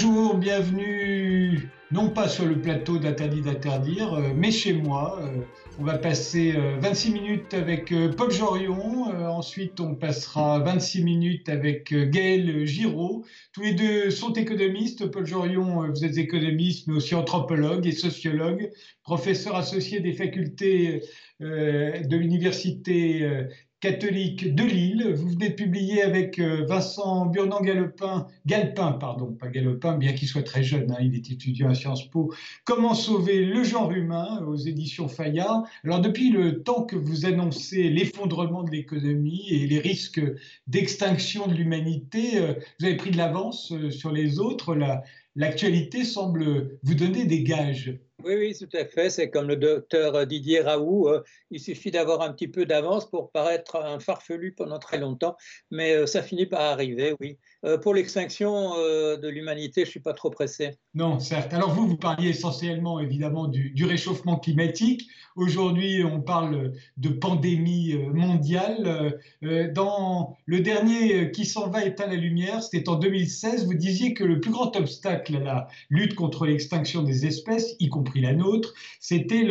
[0.00, 5.18] Bonjour, bienvenue non pas sur le plateau d'Interdit d'interdire, euh, mais chez moi.
[5.20, 5.40] Euh,
[5.80, 11.92] on va passer 26 euh, minutes avec Paul Jorion, ensuite on passera 26 minutes avec
[11.92, 13.24] Gaël Giraud.
[13.52, 15.06] Tous les deux sont économistes.
[15.10, 18.70] Paul Jorion, vous êtes économiste, mais aussi anthropologue et sociologue,
[19.02, 21.02] professeur associé des facultés
[21.40, 23.46] de l'université
[23.80, 25.14] catholique de Lille.
[25.14, 30.42] Vous venez de publier avec euh, Vincent Burnand-Galopin, Galpin, pardon, pas Galopin, bien qu'il soit
[30.42, 34.56] très jeune, hein, il est étudiant à Sciences Po, Comment sauver le genre humain aux
[34.56, 35.64] éditions Fayard.
[35.84, 40.20] Alors depuis le temps que vous annoncez l'effondrement de l'économie et les risques
[40.66, 44.76] d'extinction de l'humanité, euh, vous avez pris de l'avance euh, sur les autres.
[45.36, 47.96] L'actualité semble vous donner des gages.
[48.24, 49.10] Oui, oui, tout à fait.
[49.10, 51.08] C'est comme le docteur Didier Raoult.
[51.08, 55.36] Euh, il suffit d'avoir un petit peu d'avance pour paraître un farfelu pendant très longtemps,
[55.70, 57.38] mais euh, ça finit par arriver, oui.
[57.64, 60.72] Euh, pour l'extinction de l'humanité, je ne suis pas trop pressé.
[60.94, 61.52] Non, certes.
[61.54, 65.08] Alors vous, vous parliez essentiellement, évidemment, du, réchauffement climatique.
[65.36, 69.18] Aujourd'hui, on parle de pandémie mondiale.
[69.42, 74.24] Dans le dernier Qui s'en va éteint la lumière, c'était en 2016, vous disiez que
[74.24, 78.74] le plus grand obstacle à la lutte contre l'extinction des espèces, y compris la nôtre,
[79.00, 79.44] c'était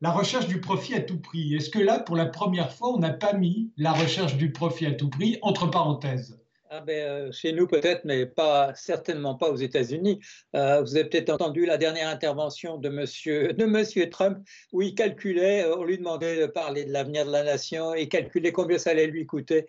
[0.00, 1.54] la recherche du profit à tout prix.
[1.54, 4.86] Est-ce que là, pour la première fois, on n'a pas mis la recherche du profit
[4.86, 6.40] à tout prix entre parenthèses?
[6.70, 8.30] Ah ben, euh, chez nous peut-être, mais
[8.74, 10.20] certainement pas aux États-Unis.
[10.54, 14.38] Euh, vous avez peut-être entendu la dernière intervention de Monsieur Trump
[14.72, 18.08] où il calculait, euh, on lui demandait de parler de l'avenir de la nation et
[18.08, 19.66] calculait combien ça allait lui coûter.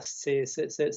[0.00, 0.46] c'est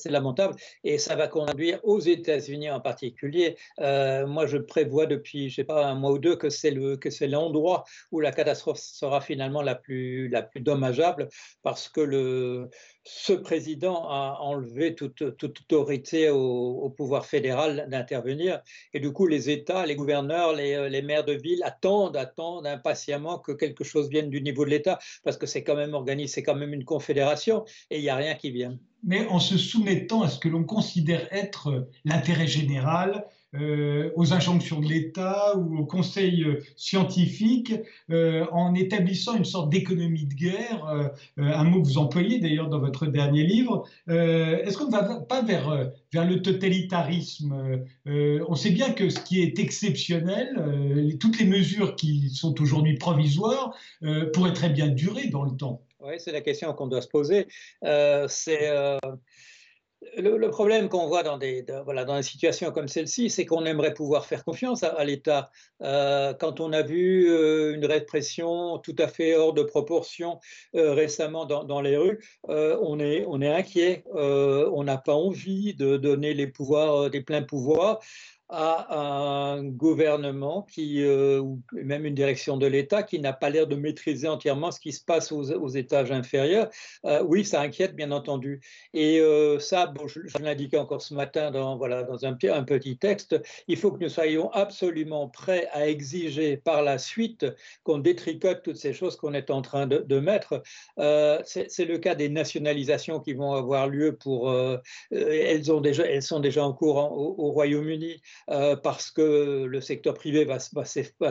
[0.06, 0.56] lamentable
[0.86, 3.58] et ça va conduire aux États-Unis en particulier.
[3.80, 8.22] moi, je prévois depuis, je sais pas, un mois ou deux que c'est l'endroit où
[8.22, 11.28] la catastrophe sera finalement la plus dommageable
[11.64, 12.70] parce que le
[13.10, 18.62] ce président a enlevé toute, autorité au, pouvoir fédéral d'intervenir.
[18.94, 23.40] Et du coup, les États, les gouverneurs, les, les, maires de ville attendent, attendent impatiemment
[23.40, 26.44] que quelque chose vienne du niveau de l'État, parce que c'est quand même organisé, c'est
[26.44, 28.78] quand même une confédération, et il n'y a rien qui vient.
[29.04, 33.26] Mais en se soumettant à ce que l'on considère être l'intérêt général,
[33.56, 37.74] euh, aux injonctions de l'État ou au conseil euh, scientifique,
[38.12, 42.80] euh, en établissant une sorte d'économie de guerre, un mot que vous employez d'ailleurs dans
[42.80, 43.88] votre dernier livre.
[44.08, 49.42] Est-ce qu'on ne va pas vers, vers le totalitarisme On sait bien que ce qui
[49.42, 53.74] est exceptionnel, toutes les mesures qui sont aujourd'hui provisoires,
[54.34, 55.82] pourraient très bien durer dans le temps.
[56.00, 57.48] Oui, c'est la question qu'on doit se poser.
[57.82, 58.72] c'est
[60.18, 63.94] le, problème qu'on voit dans des, voilà, dans des situations comme celle-ci, c'est qu'on aimerait
[63.94, 65.50] pouvoir faire confiance à, l'État.
[65.82, 70.40] Euh, quand on a vu euh, une répression tout à fait hors de proportion
[70.76, 74.04] euh, récemment dans, dans, les rues, on, est, on est inquiet.
[74.14, 78.00] on n'a pas envie de donner les pouvoirs, des pleins pouvoirs
[78.50, 83.68] à un gouvernement qui, euh, ou même une direction de l'État qui n'a pas l'air
[83.68, 86.70] de maîtriser entièrement ce qui se passe aux, étages inférieurs.
[87.06, 88.62] Euh, oui, ça inquiète, bien entendu.
[88.94, 93.36] Et euh, ça, je, l'indiquais encore ce matin dans, voilà, dans un, petit texte,
[93.68, 97.46] il faut que nous soyons absolument prêts à exiger par la suite
[97.84, 100.64] qu'on détricote toutes ces choses qu'on est en train de, mettre.
[101.46, 104.52] C'est le cas des nationalisations qui vont avoir lieu pour...
[105.12, 108.22] elles, ont déjà, elles sont déjà en cours au Royaume-Uni.
[108.50, 110.60] Euh, parce que le secteur privé va,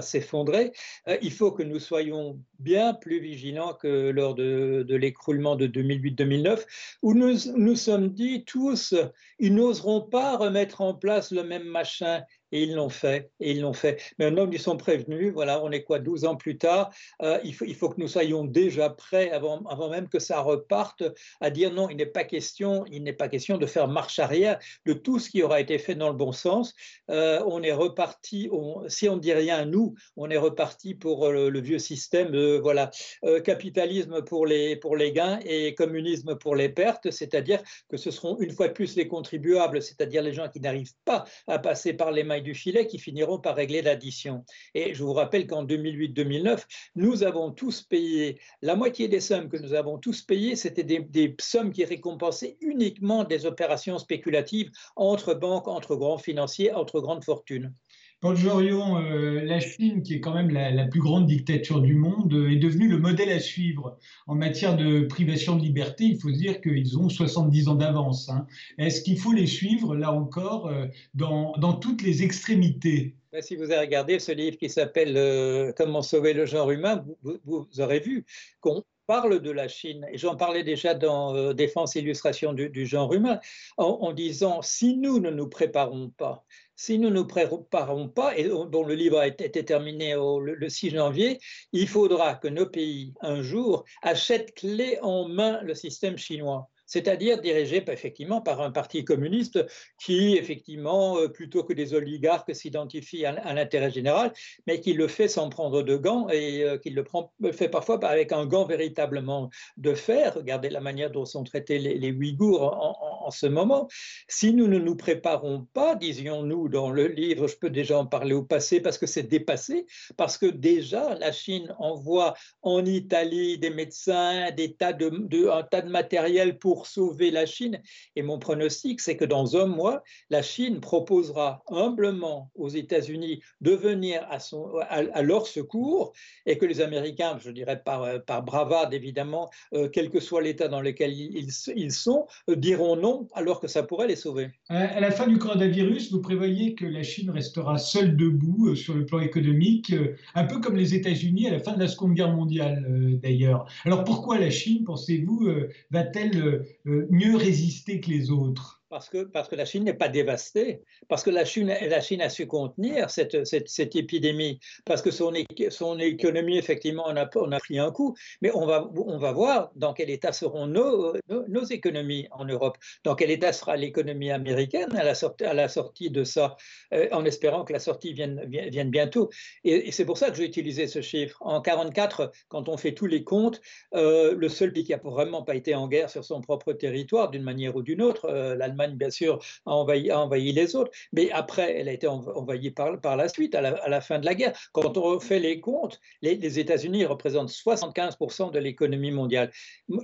[0.02, 0.72] s'effondrer,
[1.08, 6.64] euh, il faut que nous soyons bien plus vigilants que lors de, l'écroulement de 2008-2009,
[7.02, 8.94] où nous nous sommes dit tous,
[9.38, 12.22] ils n'oseront pas remettre en place le même machin,
[12.52, 14.00] et ils l'ont fait, et ils l'ont fait.
[14.18, 16.90] Mais homme, ils sont prévenus, voilà, on est quoi, 12 ans plus tard,
[17.22, 20.40] euh, il, faut, il faut que nous soyons déjà prêts, avant, avant même que ça
[20.40, 21.02] reparte,
[21.40, 24.58] à dire non, il n'est pas question, il n'est pas question de faire marche arrière
[24.84, 26.74] de tout ce qui aura été fait dans le bon sens.
[27.10, 28.48] Euh, on est reparti,
[28.88, 32.90] si on ne dit rien, nous, on est reparti pour le, vieux système de, voilà,
[33.24, 38.10] euh, capitalisme pour les, pour les gains et communisme pour les pertes, c'est-à-dire que ce
[38.10, 41.94] seront une fois de plus les contribuables, c'est-à-dire les gens qui n'arrivent pas à passer
[41.94, 44.44] par les mains du filet qui finiront par régler l'addition.
[44.74, 49.56] Et je vous rappelle qu'en 2008-2009, nous avons tous payé, la moitié des sommes que
[49.56, 55.68] nous avons tous payées, c'était des, sommes qui récompensaient uniquement des opérations spéculatives entre banques,
[55.68, 57.72] entre grands financiers, entre grandes fortunes.
[58.20, 62.32] Paul Jorion, euh, la Chine, qui est quand même la, plus grande dictature du monde,
[62.32, 66.04] euh, est devenue le modèle à suivre en matière de privation de liberté.
[66.04, 68.30] Il faut dire qu'ils ont 70 ans d'avance.
[68.30, 68.46] Hein.
[68.78, 73.14] Est-ce qu'il faut les suivre, là encore, euh, dans, toutes les extrémités?
[73.32, 77.68] Ben, si vous avez regardé ce livre qui s'appelle Comment sauver le genre humain, vous,
[77.78, 78.24] aurez vu
[78.60, 83.40] qu'on parle de la Chine, et j'en parlais déjà dans Défense illustration du, genre humain,
[83.76, 86.44] en, disant si nous ne nous préparons pas
[86.76, 90.90] si nous ne nous préparons pas, et dont le livre a été terminé le 6
[90.90, 91.38] janvier,
[91.72, 97.40] il faudra que nos pays, un jour, achètent clé en main le système chinois c'est-à-dire
[97.40, 99.64] dirigé effectivement par un parti communiste
[100.02, 104.32] qui, effectivement, euh, plutôt que des oligarques, s'identifie à, l'intérêt général,
[104.66, 107.04] mais qui le fait sans prendre de gants et euh, qui le
[107.52, 110.34] fait parfois avec un gant véritablement de fer.
[110.34, 113.88] Regardez la manière dont sont traités les, Ouïghours en, ce moment.
[114.28, 118.34] Si nous ne nous préparons pas, disions-nous dans le livre, je peux déjà en parler
[118.34, 119.86] au passé parce que c'est dépassé,
[120.16, 125.82] parce que déjà la Chine envoie en Italie des médecins, des tas de, un tas
[125.82, 127.80] de matériel pour sauver la Chine.
[128.14, 133.72] Et mon pronostic, c'est que dans un mois, la Chine proposera humblement aux États-Unis de
[133.72, 136.12] venir à, son, à, leur secours
[136.46, 140.80] et que les Américains, je dirais par, bravade évidemment, euh, quel que soit l'état dans
[140.80, 144.48] lequel ils, ils sont, euh, diront non alors que ça pourrait les sauver.
[144.68, 148.94] À la fin du coronavirus, vous prévoyez que la Chine restera seule debout euh, sur
[148.94, 149.94] le plan économique,
[150.34, 153.66] un peu comme les États-Unis à la fin de la Seconde Guerre mondiale d'ailleurs.
[153.84, 155.48] Alors pourquoi la Chine, pensez-vous,
[155.90, 158.75] va-t-elle euh, mieux résister que les autres?
[158.88, 162.20] Parce que, parce que la Chine n'est pas dévastée, parce que la Chine, la Chine
[162.22, 165.32] a su contenir cette, cette, cette épidémie, parce que son,
[165.70, 168.14] son économie, effectivement, on a, on a pris un coup.
[168.42, 172.78] Mais on va, on va voir dans quel état seront nos, nos, économies en Europe,
[173.04, 176.56] dans quel état sera l'économie américaine à la, sortie, à la sortie de ça,
[176.92, 179.30] euh, en espérant que la sortie vienne, vienne bientôt.
[179.64, 181.38] Et, c'est pour ça que j'ai utilisé ce chiffre.
[181.40, 183.60] En 1944, quand on fait tous les comptes,
[183.94, 187.30] euh, le seul pays qui n'a vraiment pas été en guerre sur son propre territoire,
[187.30, 191.88] d'une manière ou d'une autre, euh, bien sûr, a envahi, les autres, mais après, elle
[191.88, 194.56] a été envahie par, par la suite, à la, fin de la guerre.
[194.72, 199.50] Quand on fait les comptes, les, États-Unis représentent 75% de l'économie mondiale.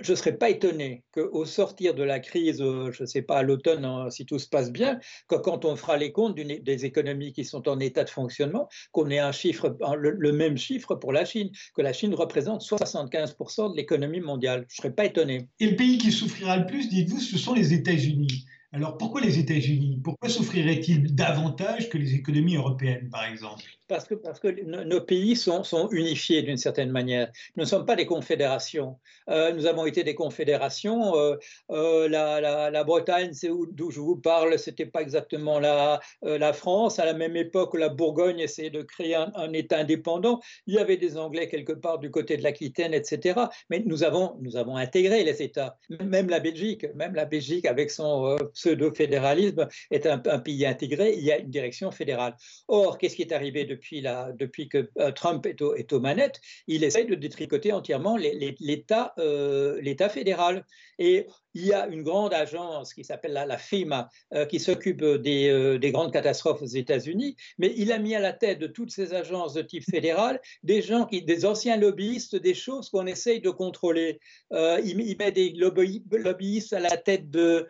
[0.01, 3.37] Je ne serais pas étonné qu'au sortir de la crise, euh, je ne sais pas,
[3.37, 6.85] à l'automne, hein, si tout se passe bien, que quand on fera les comptes des
[6.85, 11.13] économies qui sont en état de fonctionnement, qu'on ait un chiffre, le, même chiffre pour
[11.13, 14.65] la Chine, que la Chine représente 75% de l'économie mondiale.
[14.69, 15.47] Je ne serais pas étonné.
[15.59, 18.45] Et le pays qui souffrira le plus, dites-vous, ce sont les États-Unis.
[18.75, 20.01] Alors pourquoi les États-Unis?
[20.03, 23.63] Pourquoi souffriraient-ils davantage que les économies européennes, par exemple?
[23.87, 27.31] Parce que, nos pays sont, unifiés d'une certaine manière.
[27.55, 28.97] Nous ne sommes pas des confédérations.
[29.29, 31.15] Euh, nous avons été des confédérations.
[31.15, 31.35] Euh,
[31.69, 35.99] euh, la, Bretagne, c'est d'où je vous parle, ce n'était pas exactement la,
[36.53, 36.97] France.
[36.97, 40.39] À la même époque, la Bourgogne essayait de créer un, État indépendant.
[40.65, 43.39] Il y avait des Anglais quelque part du côté de l'Aquitaine, etc.
[43.69, 45.77] Mais nous avons intégré les États.
[46.03, 51.13] Même la Belgique, même la Belgique avec son pseudo-fédéralisme est un, pays intégré.
[51.13, 52.35] Il y a une direction fédérale.
[52.67, 57.05] Or, qu'est-ce qui est arrivé depuis que euh, Trump est, est, aux manettes, il essaye
[57.05, 60.65] de détricoter entièrement l'État euh, fédéral.
[60.99, 65.49] Et il y a une grande agence qui s'appelle la, FEMA, euh, qui s'occupe des,
[65.49, 68.91] euh, des, grandes catastrophes aux États-Unis, mais il a mis à la tête de toutes
[68.91, 73.41] ces agences de type fédéral des gens, qui, des anciens lobbyistes, des choses qu'on essaye
[73.41, 74.19] de contrôler.
[74.51, 77.67] Euh, il, met des lobbyistes à la tête de,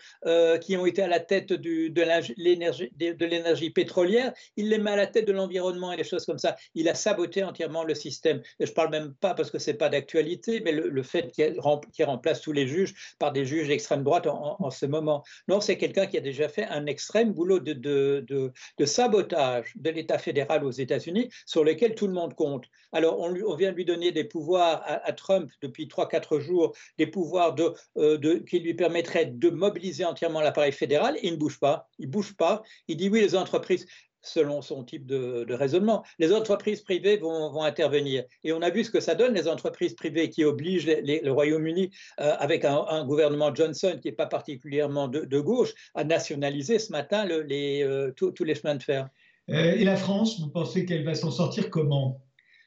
[0.61, 5.07] qui ont été à la tête du, de l'énergie pétrolière, il les met à la
[5.07, 6.55] tête de l'environnement et des choses comme ça.
[6.75, 8.41] Il a saboté entièrement le système.
[8.59, 11.31] Et je ne parle même pas parce que ce n'est pas d'actualité, mais le, fait
[11.31, 15.23] qu'il remplace tous les juges par des juges extrême droite en, ce moment.
[15.47, 20.17] Non, c'est quelqu'un qui a déjà fait un extrême boulot de, de, sabotage de l'État
[20.17, 22.65] fédéral aux États-Unis sur lequel tout le monde compte.
[22.91, 27.07] Alors, on, on vient de lui donner des pouvoirs à, Trump depuis 3-4 jours, des
[27.07, 27.55] pouvoirs
[27.97, 31.17] euh, de, qui lui permettraient de mobiliser entièrement l'appareil fédéral.
[31.23, 31.89] Il ne bouge pas.
[31.99, 32.63] Il ne bouge pas.
[32.87, 33.85] Il dit oui, les entreprises
[34.23, 36.03] selon son type de, raisonnement.
[36.17, 38.23] Les entreprises privées vont, intervenir.
[38.43, 41.91] Et on a vu ce que ça donne, les entreprises privées qui obligent le Royaume-Uni,
[42.19, 47.27] euh, avec un, gouvernement Johnson qui n'est pas particulièrement de, gauche, à nationaliser ce matin
[47.29, 49.09] euh, tous les chemins de fer.
[49.49, 52.21] Euh, et la France, vous pensez qu'elle va s'en sortir comment?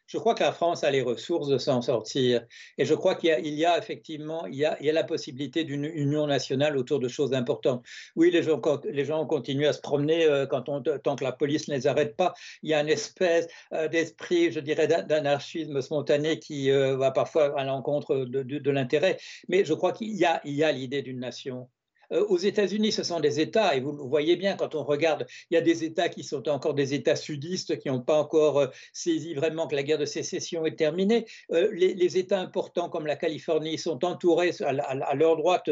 [0.07, 2.45] Je crois que la France a les ressources de s'en sortir.
[2.79, 6.77] Et je crois qu'il y, a effectivement il y a, la possibilité d'une union nationale
[6.77, 7.85] autour de choses importantes.
[8.15, 11.33] Oui, les gens, les gens continuent à se promener euh, quand on, tant que la
[11.33, 12.35] police ne les arrête pas.
[12.63, 17.59] Il y a une espèce euh, d'esprit, je dirais, d'anarchisme spontané qui euh, va parfois
[17.59, 19.19] à l'encontre de, de l'intérêt.
[19.49, 21.69] Mais je crois qu'il y a l'idée d'une nation.
[22.13, 25.27] Euh, aux États-Unis, ce sont des États, et vous le voyez bien quand on regarde,
[25.51, 28.59] il y a des États qui sont encore des États sudistes, qui n'ont pas encore
[28.59, 31.27] euh, saisi vraiment que la guerre de sécession est terminée.
[31.53, 35.69] Euh, les, États importants comme la Californie sont entourés à, leur droite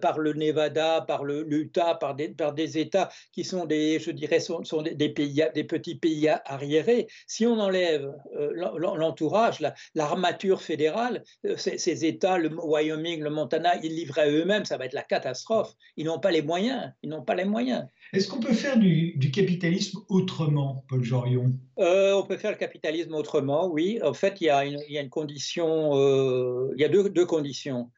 [0.00, 5.08] par le Nevada, par l'Utah, par des, États qui sont des, je dirais, sont, des,
[5.10, 7.06] pays, des petits pays arriérés.
[7.26, 9.58] Si on enlève l'entourage,
[9.94, 11.22] l'armature fédérale,
[11.56, 15.02] ces, ces États, le Wyoming, le Montana, ils livrent à eux-mêmes, ça va être la
[15.02, 15.65] catastrophe.
[15.66, 15.76] Catastrophe.
[15.96, 16.92] Ils n'ont pas les moyens.
[17.02, 17.86] Ils n'ont pas les moyens.
[18.12, 21.52] Est-ce qu'on peut faire du, capitalisme autrement, Paul Jorion?
[21.78, 24.00] Euh, On peut faire le capitalisme autrement, oui.
[24.02, 27.90] En fait, il y a une, condition, euh, il y a deux conditions.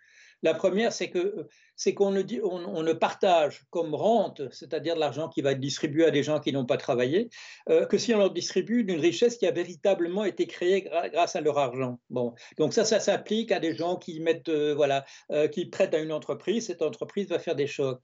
[0.42, 5.52] La première, c'est que c'est qu'on ne, partage comme rente, c'est-à-dire de l'argent qui va
[5.52, 7.30] être distribué à des gens qui n'ont pas travaillé,
[7.70, 11.40] euh, que si on leur distribue d'une richesse qui a véritablement été créée grâce à
[11.40, 12.00] leur argent.
[12.10, 15.94] Bon, donc ça, ça s'applique à des gens qui mettent, euh, voilà, euh, qui prêtent
[15.94, 16.66] à une entreprise.
[16.66, 17.98] Cette entreprise va faire des choses.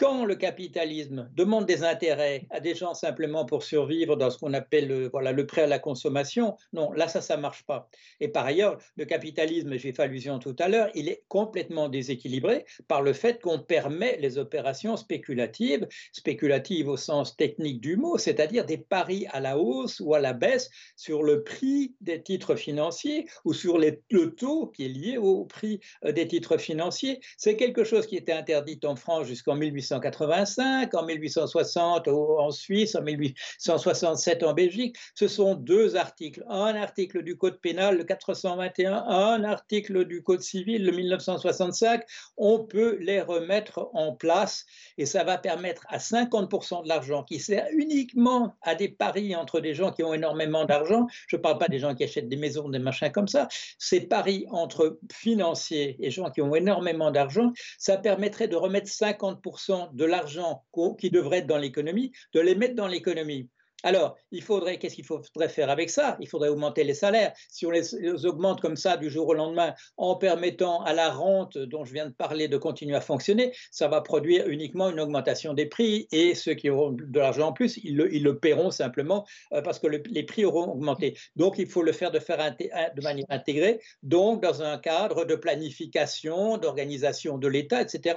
[0.00, 4.54] Quand le capitalisme demande des intérêts à des gens simplement pour survivre dans ce qu'on
[4.54, 7.90] appelle le, voilà, le prêt à la consommation, non, là, ça, ça ne marche pas.
[8.18, 12.64] Et par ailleurs, le capitalisme, j'ai fait allusion tout à l'heure, il est complètement déséquilibré
[12.88, 18.64] par le fait qu'on permet les opérations spéculatives, spéculatives au sens technique du mot, c'est-à-dire
[18.64, 23.26] des paris à la hausse ou à la baisse sur le prix des titres financiers
[23.44, 27.20] ou sur le taux qui est lié au prix euh, des titres financiers.
[27.36, 32.94] C'est quelque chose qui était interdit en France jusqu'en 1800 1885, en 1860 en Suisse,
[32.94, 34.96] en 1867 en Belgique.
[35.14, 36.44] Ce sont deux articles.
[36.48, 42.02] Un article du Code pénal, le 421, un article du Code civil, le 1965.
[42.36, 44.66] On peut les remettre en place
[44.98, 49.60] et ça va permettre à 50% de l'argent qui sert uniquement à des paris entre
[49.60, 52.36] des gens qui ont énormément d'argent, je ne parle pas des gens qui achètent des
[52.36, 57.52] maisons, des machins comme ça, ces paris entre financiers et gens qui ont énormément d'argent,
[57.78, 60.64] ça permettrait de remettre 50% de l'argent
[60.98, 63.48] qui devrait être dans l'économie, de les mettre dans l'économie.
[63.82, 66.16] Alors, il faudrait, qu'est-ce qu'il faudrait faire avec ça?
[66.20, 67.32] Il faudrait augmenter les salaires.
[67.48, 67.94] Si on les,
[68.26, 72.06] augmente comme ça du jour au lendemain, en permettant à la rente dont je viens
[72.06, 76.34] de parler de continuer à fonctionner, ça va produire uniquement une augmentation des prix et
[76.34, 80.22] ceux qui auront de l'argent en plus, ils le, paieront simplement euh, parce que les
[80.22, 81.16] prix auront augmenté.
[81.36, 82.56] Donc, il faut le de, faire
[82.94, 88.16] de manière intégrée, donc dans un cadre de planification, d'organisation de l'État, etc.,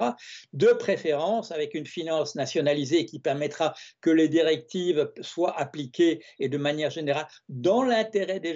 [0.52, 6.58] de préférence avec une finance nationalisée qui permettra que les directives soient appliquée et de
[6.58, 8.54] manière générale dans l'intérêt des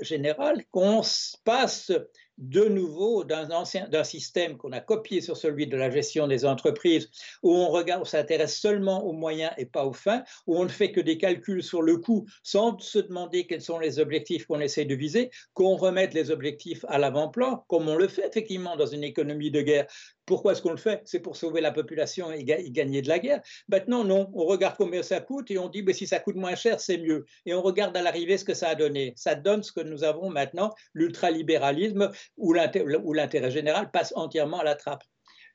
[0.00, 1.02] général, qu'on
[1.44, 1.92] passe
[2.38, 7.10] de nouveau d'un système qu'on a copié sur celui de la gestion des entreprises
[7.42, 10.68] où on regarde, on s'intéresse seulement aux moyens et pas aux fins, où on ne
[10.68, 14.60] fait que des calculs sur le coût sans se demander quels sont les objectifs qu'on
[14.60, 18.86] essaie de viser, qu'on remette les objectifs à l'avant-plan, comme on le fait effectivement dans
[18.86, 19.86] une économie de guerre.
[20.26, 21.02] Pourquoi est-ce qu'on le fait?
[21.04, 23.40] C'est pour sauver la population et, gagner de la guerre.
[23.68, 26.54] Maintenant, non, on regarde combien ça coûte et on dit ben, si ça coûte moins
[26.54, 27.24] cher, c'est mieux.
[27.44, 29.12] Et on regarde à l'arrivée ce que ça a donné.
[29.16, 34.74] Ça donne ce que nous avons maintenant, l'ultralibéralisme où l'intérêt général passe entièrement à la
[34.74, 35.02] trappe.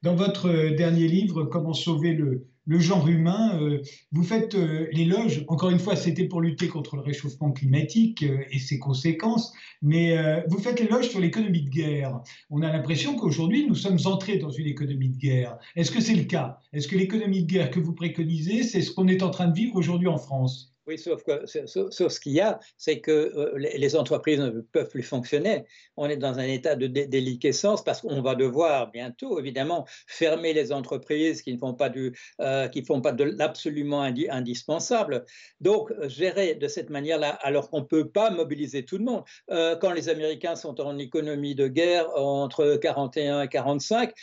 [0.03, 3.81] Dans votre euh, dernier livre, Comment sauver le, genre humain, euh,
[4.11, 8.59] vous faites euh, l'éloge, encore une fois, c'était pour lutter contre le réchauffement climatique et
[8.59, 12.21] ses conséquences, mais vous faites l'éloge sur l'économie de guerre.
[12.49, 15.57] On a l'impression qu'aujourd'hui, nous sommes entrés dans une économie de guerre.
[15.75, 16.59] Est-ce que c'est le cas?
[16.73, 19.55] Est-ce que l'économie de guerre que vous préconisez, c'est ce qu'on est en train de
[19.55, 20.76] vivre aujourd'hui en France?
[20.87, 25.03] Oui, sauf que ce qu'il y a, c'est que euh, les entreprises ne peuvent plus
[25.03, 25.65] fonctionner.
[25.97, 30.71] On est dans un état de déliquescence parce qu'on va devoir bientôt, évidemment, fermer les
[30.71, 35.25] entreprises qui ne font pas du, euh, qui font pas de l'absolument indispensable.
[35.59, 39.23] Donc, gérer de cette manière-là, alors qu'on ne peut pas mobiliser tout le monde.
[39.51, 44.13] Euh, quand les Américains sont en économie de guerre entre 41 et 45,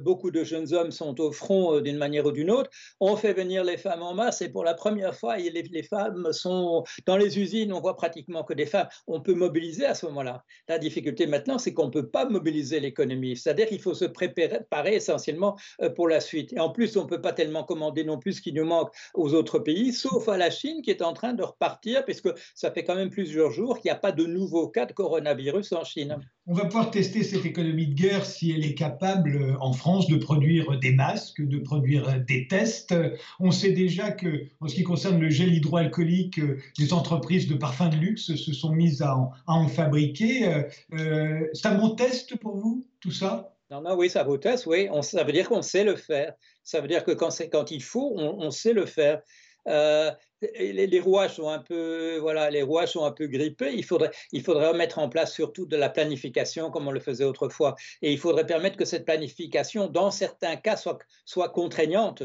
[0.00, 2.70] beaucoup de jeunes hommes sont au front d'une manière ou d'une autre.
[3.00, 6.32] On fait venir les femmes en masse et pour la première fois, les les femmes
[6.32, 8.88] sont dans les usines, on voit pratiquement que des femmes.
[9.06, 10.44] On peut mobiliser à ce moment-là.
[10.68, 13.36] La difficulté maintenant, c'est qu'on ne peut pas mobiliser l'économie.
[13.36, 16.52] C'est-à-dire qu'il faut se préparer essentiellement euh, pour la suite.
[16.52, 18.90] Et en plus, on ne peut pas tellement commander non plus ce qui nous manque
[19.14, 22.72] aux autres pays, sauf à la Chine qui est en train de repartir, puisque ça
[22.72, 25.84] fait quand même plusieurs jours qu'il n'y a pas de nouveau cas de coronavirus en
[25.84, 26.16] Chine.
[26.48, 30.08] On va pouvoir tester cette économie de guerre si elle est capable euh, en France
[30.08, 32.94] de produire des masques, de produire euh, des tests.
[33.38, 37.54] On sait déjà que, en ce qui concerne le gel hydroalcoolique, euh, les entreprises de
[37.54, 40.46] parfums de luxe se sont mises à en, fabriquer.
[40.46, 40.62] Euh,
[40.94, 43.54] euh, c'est un bon test pour vous, tout ça?
[43.70, 44.88] Non, non, oui, ça vaut test, oui.
[45.02, 46.32] ça veut dire qu'on sait le faire.
[46.62, 49.20] Ça veut dire que quand, quand il faut, on, sait le faire.
[49.66, 53.74] les, rouages sont un peu, voilà, les rouages sont un peu grippés.
[53.74, 57.24] Il faudrait, il faudrait mettre en place surtout de la planification comme on le faisait
[57.24, 57.74] autrefois.
[58.00, 62.22] Et il faudrait permettre que cette planification, dans certains cas, soit, soit contraignante.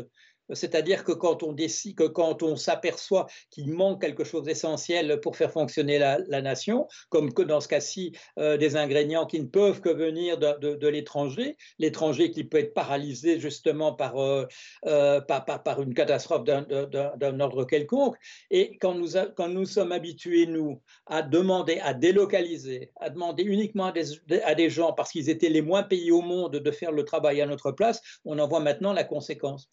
[0.52, 5.38] C'est-à-dire que quand on décide, que quand on s'aperçoit qu'il manque quelque chose d'essentiel pour
[5.38, 9.90] faire fonctionner la, nation, comme dans ce cas-ci, euh, des ingrédients qui ne peuvent que
[9.90, 14.46] venir de, l'étranger, l'étranger qui peut être paralysé justement par, euh,
[14.86, 18.18] euh, par, par, une catastrophe d'un ordre quelconque.
[18.52, 23.86] Et quand nous, quand nous sommes habitués, nous, à demander, à délocaliser, à demander uniquement
[23.86, 26.92] à des, à des gens, parce qu'ils étaient les moins payés au monde, de faire
[26.92, 29.70] le travail à notre place, on en voit maintenant la conséquence.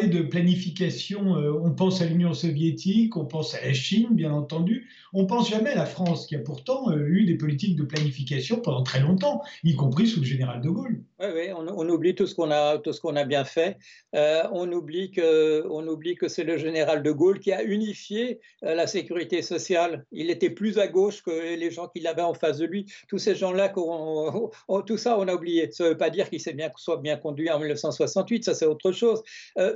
[0.00, 4.88] De planification, euh, on pense à l'Union soviétique, on pense à la Chine, bien entendu.
[5.12, 8.60] On pense jamais à la France, qui a pourtant euh, eu des politiques de planification
[8.60, 11.02] pendant très longtemps, y compris sous le général de Gaulle.
[11.20, 13.76] Oui, oui on, oublie tout ce qu'on a, tout ce qu'on a bien fait.
[14.14, 18.86] Euh, on oublie que, oublie que c'est le général de Gaulle qui a unifié la
[18.86, 20.06] sécurité sociale.
[20.10, 22.86] Il était plus à gauche que les gens qu'il avait en face de lui.
[23.08, 25.70] Tous ces gens-là, tout ça, on a oublié.
[25.70, 28.66] Ça ne veut pas dire qu'il s'est bien, soit bien conduit en 1968, ça c'est
[28.66, 29.22] autre chose.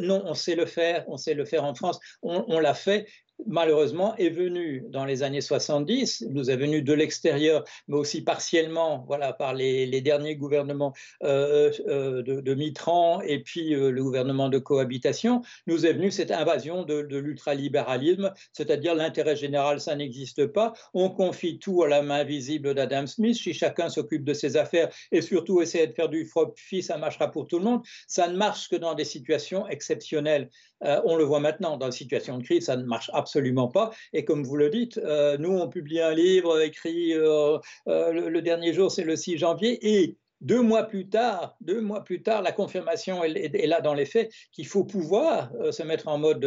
[0.06, 3.06] Non, on sait le faire, on sait le faire en France, on l'a fait,
[3.44, 9.04] malheureusement, est venu dans les années 70, nous est venu de l'extérieur, mais aussi partiellement
[9.06, 14.58] voilà, par les, derniers gouvernements euh, euh, de, Mitran et puis euh, le gouvernement de
[14.58, 21.10] cohabitation, nous est venu cette invasion de, l'ultralibéralisme, c'est-à-dire l'intérêt général, ça n'existe pas, on
[21.10, 25.20] confie tout à la main visible d'Adam Smith, si chacun s'occupe de ses affaires et
[25.20, 28.68] surtout essaie de faire du profit, ça marchera pour tout le monde, ça ne marche
[28.68, 30.50] que dans des situations exceptionnelles.
[30.82, 33.90] On le voit maintenant, dans une situation de crise, ça ne marche absolument pas.
[34.12, 38.42] Et comme vous le dites, euh, nous, on publie un livre écrit euh, euh, le,
[38.42, 42.42] dernier jour, c'est le 6 janvier, et deux mois plus tard, deux mois plus tard,
[42.42, 46.40] la confirmation est, là dans les faits qu'il faut pouvoir euh, se mettre en mode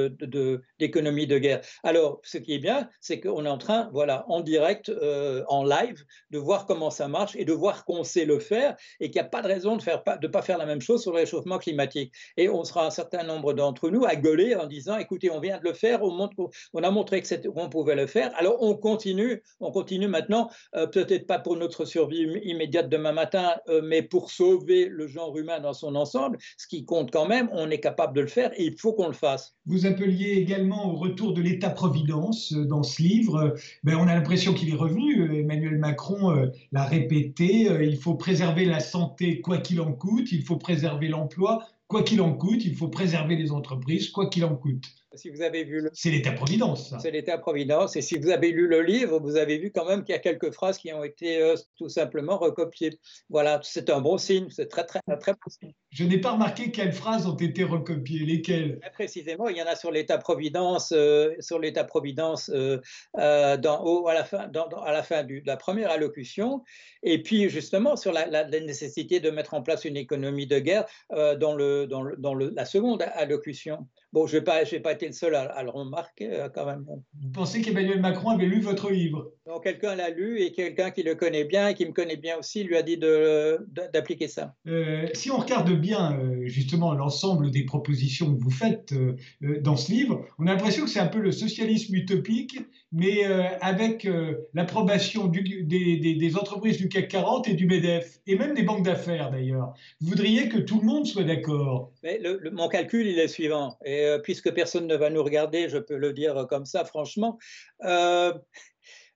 [0.80, 1.62] d'économie de, guerre.
[1.84, 5.64] Alors, ce qui est bien, c'est qu'on est en train, voilà, en direct, euh, en
[5.64, 9.22] live, de voir comment ça marche et de voir qu'on sait le faire et qu'il
[9.22, 11.58] n'y a pas de raison de ne pas faire la même chose sur le réchauffement
[11.58, 12.14] climatique.
[12.38, 15.58] Et on sera un certain nombre d'entre nous à gueuler en disant, écoutez, on vient
[15.58, 20.08] de le faire, on a montré qu'on pouvait le faire, alors on continue, on continue
[20.08, 25.38] maintenant, euh, peut-être pas pour notre survie immédiate demain matin mais pour sauver le genre
[25.38, 28.52] humain dans son ensemble, ce qui compte quand même, on est capable de le faire
[28.56, 29.56] et il faut qu'on le fasse.
[29.66, 33.56] Vous appeliez également au retour de l'État-providence euh, dans ce livre.
[33.84, 35.22] Ben, on a l'impression qu'il est revenu.
[35.22, 40.32] Euh, Emmanuel Macron euh, l'a répété, il faut préserver la santé quoi qu'il en coûte,
[40.32, 44.46] il faut préserver l'emploi quoi qu'il en coûte, il faut préserver les entreprises quoi qu'il
[44.46, 44.86] en coûte.
[45.16, 46.94] Si vous avez vu C'est l'État-providence.
[47.02, 47.96] C'est l'État-providence.
[47.96, 50.20] Et si vous avez lu le livre, vous avez vu quand même qu'il y a
[50.20, 53.00] quelques phrases qui ont été euh, tout simplement recopiées.
[53.28, 54.48] Voilà, c'est un bon signe.
[54.52, 55.74] C'est très, très, très bon signe.
[55.90, 58.24] Je n'ai pas remarqué quelles phrases ont été recopiées.
[58.24, 58.80] Lesquelles?
[58.94, 62.80] Précisément, il y en a sur l'État-providence, euh, sur l'État-providence euh,
[63.16, 64.52] à la fin,
[64.86, 66.64] à la fin de la première allocution.
[67.02, 70.86] Et puis, justement, sur la, la, nécessité de mettre en place une économie de guerre
[71.10, 73.88] dans, le, dans, le, dans le, la seconde allocution.
[74.12, 76.84] Bon, je n'ai pas, pas été le seul à, le remarquer euh, quand même.
[76.86, 79.32] Vous pensez qu'Emmanuel Macron avait lu votre livre?
[79.58, 82.64] Quelqu'un l'a lu et quelqu'un qui le connaît bien et qui me connaît bien aussi
[82.64, 84.54] lui a dit d'appliquer ça.
[84.68, 88.94] Euh, si on regarde bien euh, justement l'ensemble des propositions que vous faites
[89.42, 92.60] dans ce livre, on a l'impression que c'est un peu le socialisme utopique,
[92.92, 93.24] mais
[93.62, 94.08] avec
[94.54, 99.32] l'approbation des, des, entreprises du CAC 40 et du MEDEF, et même des banques d'affaires
[99.32, 99.74] d'ailleurs.
[100.02, 101.92] Vous voudriez que tout le monde soit d'accord?
[102.52, 103.78] Mon calcul, il est suivant.
[103.86, 107.38] Et puisque personne ne va nous regarder, je peux le dire comme ça, franchement.
[107.86, 108.34] Euh,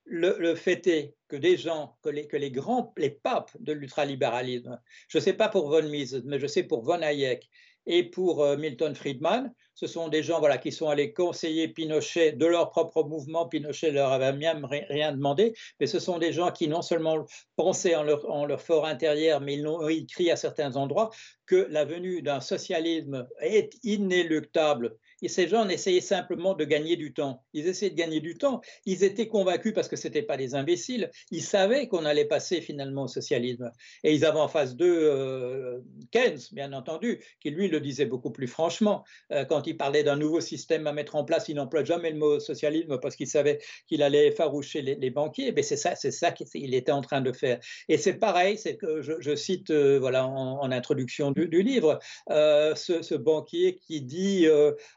[0.06, 5.18] le, fait est que des gens, que les, que grands, les papes de l'ultralibéralisme, je
[5.18, 7.50] ne sais pas pour von Mises, mais je sais pour von Hayek
[7.86, 12.34] et pour euh, Milton Friedman, ce sont des gens voilà, qui sont allés conseiller Pinochet
[12.34, 13.48] de leur propre mouvement.
[13.48, 17.96] Pinochet leur avait même rien demandé, mais ce sont des gens qui non seulement pensaient
[17.96, 21.10] en leur, en leur fort intérieur, mais ils l'ont écrit à certains endroits,
[21.46, 27.14] que la venue d'un socialisme est inéluctable et ces gens essayaient simplement de gagner du
[27.14, 27.44] temps.
[27.54, 28.60] Ils essayaient de gagner du temps.
[28.86, 31.10] Ils étaient convaincus parce que ce n'étaient pas des imbéciles.
[31.32, 33.72] Ils savaient qu'on allait passer finalement au socialisme.
[34.04, 35.80] Et ils avaient en face d'eux euh,
[36.12, 39.04] Keynes, bien entendu, qui lui le disait beaucoup plus franchement.
[39.32, 42.18] Euh, quand il parlait d'un nouveau système à mettre en place, il n'emploie jamais le
[42.18, 45.52] mot socialisme parce qu'il savait qu'il allait effaroucher les, banquiers.
[45.52, 47.60] Mais c'est ça, c'est ça qu'il était en train de faire.
[47.88, 53.76] Et c'est pareil, c'est que je, cite euh, voilà en, introduction du, livre ce, banquier
[53.76, 54.48] qui dit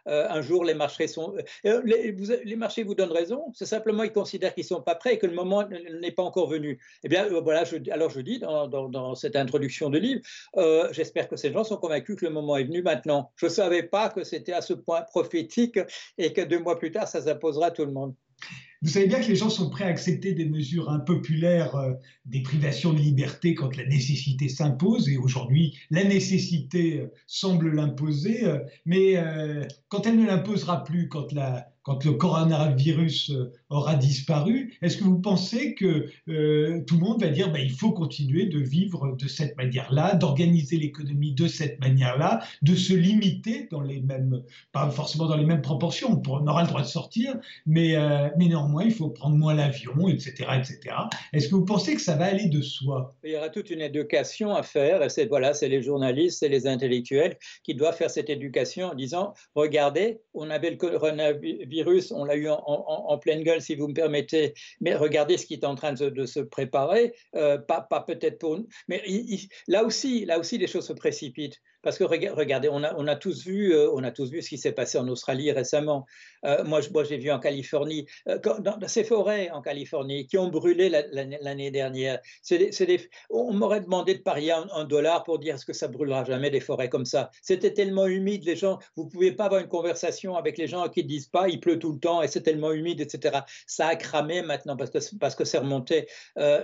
[0.06, 1.34] un jour les marchés sont.
[1.64, 5.14] Les, les, marchés vous donnent raison, c'est simplement ils considèrent qu'ils ne sont pas prêts
[5.14, 5.68] et que le moment
[6.06, 6.80] n'est pas encore venu.
[7.04, 10.20] Eh bien, euh, voilà, alors je dis dans, dans, cette introduction de livre,
[10.92, 13.30] j'espère que ces gens sont convaincus que le moment est venu maintenant.
[13.36, 15.78] Je ne savais pas que c'était à ce point prophétique
[16.18, 18.14] et que deux mois plus tard, ça s'imposera à tout le monde.
[18.82, 21.92] Vous savez bien que les gens sont prêts à accepter des mesures impopulaires, euh,
[22.26, 28.44] des privations de liberté quand la nécessité s'impose, et aujourd'hui la nécessité euh, semble l'imposer,
[28.44, 29.16] euh, mais
[29.88, 33.32] quand elle ne l'imposera plus, quand le coronavirus
[33.70, 37.92] aura disparu, est-ce que vous pensez que tout le monde va dire ben, il faut
[37.92, 43.80] continuer de vivre de cette manière-là, d'organiser l'économie de cette manière-là, de se limiter dans
[43.80, 47.96] les mêmes, pas forcément dans les mêmes proportions, on aura le droit de sortir, mais,
[47.96, 48.28] euh,
[48.66, 50.96] néanmoins il faut prendre moins l'avion, etc., etc.
[51.32, 53.14] Est-ce que vous pensez que ça va aller de soi?
[53.24, 56.66] Il y aura toute une éducation à faire, c'est voilà, c'est les journalistes, c'est les
[56.66, 62.36] intellectuels qui doivent faire cette éducation en disant regardez, on avait le coronavirus on l'a
[62.36, 65.92] eu en, pleine gueule, si vous me permettez, mais regardez ce qui est en train
[65.92, 69.02] de, se préparer, euh, pas, peut-être pour nous, mais
[69.68, 71.60] là aussi, là aussi, les choses se précipitent.
[71.86, 74.72] Parce que regardez, on a, tous vu, euh, on a tous vu ce qui s'est
[74.72, 76.04] passé en Australie récemment.
[76.44, 80.88] Euh, moi, j'ai vu en Californie, euh, dans, ces forêts en Californie qui ont brûlé
[80.88, 82.18] l'année dernière.
[83.30, 86.58] on m'aurait demandé de parier un, dollar pour dire est-ce que ça brûlera jamais des
[86.58, 87.30] forêts comme ça.
[87.40, 90.88] C'était tellement humide, les gens, vous ne pouvez pas avoir une conversation avec les gens
[90.88, 93.42] qui ne disent pas il pleut tout le temps et c'est tellement humide, etc.
[93.68, 96.08] Ça a cramé maintenant parce que parce que c'est remonté.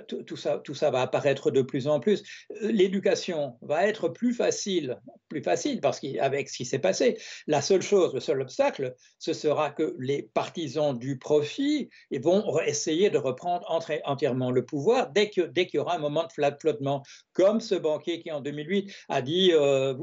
[0.08, 2.24] tout, ça, tout ça va apparaître de plus en plus.
[2.60, 4.98] L'éducation va être plus facile
[5.28, 9.32] plus facile parce qu'avec ce qui s'est passé, la seule chose, le seul obstacle, ce
[9.32, 11.88] sera que les partisans du profit
[12.20, 13.66] vont essayer de reprendre
[14.04, 18.20] entièrement le pouvoir dès qu'il dès y aura un moment de flottement, comme ce banquier
[18.20, 19.94] qui en 2008 a dit euh,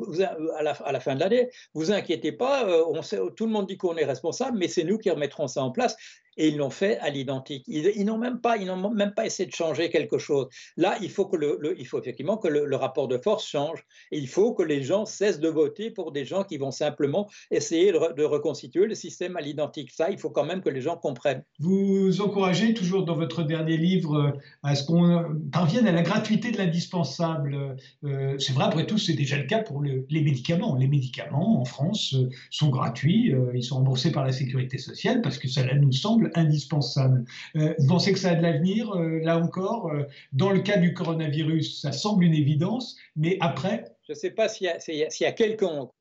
[0.57, 4.05] à, la, fin de l'année, vous inquiétez pas, euh, tout le monde dit qu'on est
[4.05, 5.95] responsable, mais c'est nous qui remettrons ça en place
[6.39, 7.65] et ils l'ont fait à l'identique.
[7.67, 10.47] Ils, n'ont même pas, ils n'ont même pas essayé de changer quelque chose.
[10.77, 13.83] Là, il faut que le, il faut effectivement que le, rapport de force change.
[14.11, 17.91] Il faut que les gens cessent de voter pour des gens qui vont simplement essayer
[17.91, 19.91] de, reconstituer le système à l'identique.
[19.91, 21.43] Ça, il faut quand même que les gens comprennent.
[21.59, 24.31] Vous encouragez toujours dans votre dernier livre euh,
[24.63, 27.75] à ce qu'on parvienne à la gratuité de l'indispensable.
[28.05, 30.77] Euh, c'est vrai, après tout, c'est déjà le cas pour les médicaments.
[30.77, 35.37] Les médicaments en France euh, sont gratuits, ils sont remboursés par la sécurité sociale parce
[35.37, 37.25] que cela nous semble indispensable.
[37.55, 40.77] Euh, vous pensez que ça a de l'avenir euh, Là encore, euh, dans le cas
[40.77, 43.85] du coronavirus, ça semble une évidence, mais après?
[44.07, 45.91] Je ne sais pas s'il y a, quelconque,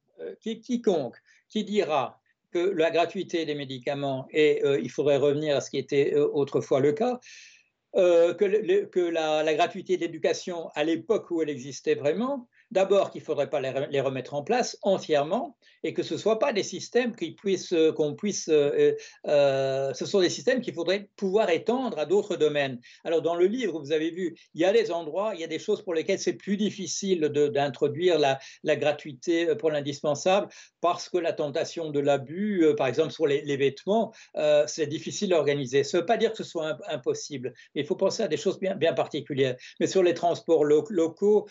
[0.41, 1.17] quiconque
[1.49, 6.17] qui dira que la gratuité des médicaments, et il faudrait revenir à ce qui était
[6.17, 7.21] autrefois le cas,
[7.95, 13.25] que, la, la, gratuité de l'éducation à l'époque où elle existait vraiment, D'abord qu'il ne
[13.25, 17.13] faudrait pas les remettre en place entièrement et que ce ne soient pas des systèmes
[17.23, 22.37] euh, qu'on puisse, euh, euh, ce sont des systèmes qu'il faudrait pouvoir étendre à d'autres
[22.37, 22.81] domaines.
[23.05, 25.49] Alors dans le livre, vous avez vu, il y a des endroits, il y a
[25.49, 28.39] des choses pour lesquelles c'est plus difficile d'introduire la,
[28.77, 30.49] gratuité pour l'indispensable
[30.81, 34.13] parce que la tentation de l'abus, par exemple sur les, vêtements,
[34.67, 35.85] c'est difficile à organiser.
[35.85, 38.59] Ça ne veut pas dire que ce soit impossible, il faut penser à des choses
[38.61, 39.57] bien particulières.
[39.81, 41.49] Mais sur les transports locaux,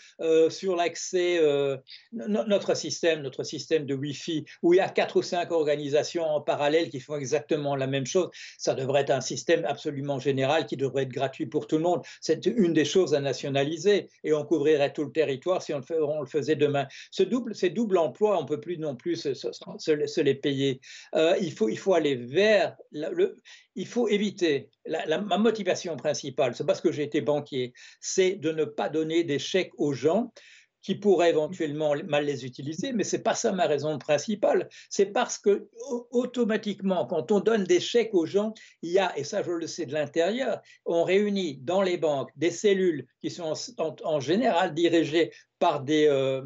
[0.48, 1.76] sur l'accès c'est euh,
[2.12, 6.40] notre système, notre système de Wi-Fi, où il y a quatre ou cinq organisations en
[6.40, 8.30] parallèle qui font exactement la même chose.
[8.58, 12.02] Ça devrait être un système absolument général qui devrait être gratuit pour tout le monde.
[12.20, 16.26] C'est une des choses à nationaliser et on couvrirait tout le territoire si on le,
[16.26, 16.86] faisait demain.
[17.10, 20.80] Ce double, ces doubles emplois, on ne peut plus non plus se, les payer.
[21.14, 22.76] Euh, il, faut, aller vers
[23.74, 24.70] il faut éviter,
[25.08, 29.38] ma motivation principale, c'est parce que j'ai été banquier, c'est de ne pas donner des
[29.38, 30.32] chèques aux gens
[30.88, 34.70] qui pourraient éventuellement mal les utiliser, mais ce n'est pas ça ma raison principale.
[34.88, 35.68] C'est parce que
[36.10, 39.66] automatiquement, quand on donne des chèques aux gens, il y a, et ça je le
[39.66, 45.30] sais de l'intérieur, on réunit dans les banques des cellules qui sont en, général dirigées
[45.58, 46.40] par des, euh,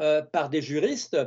[0.00, 1.18] euh, par des juristes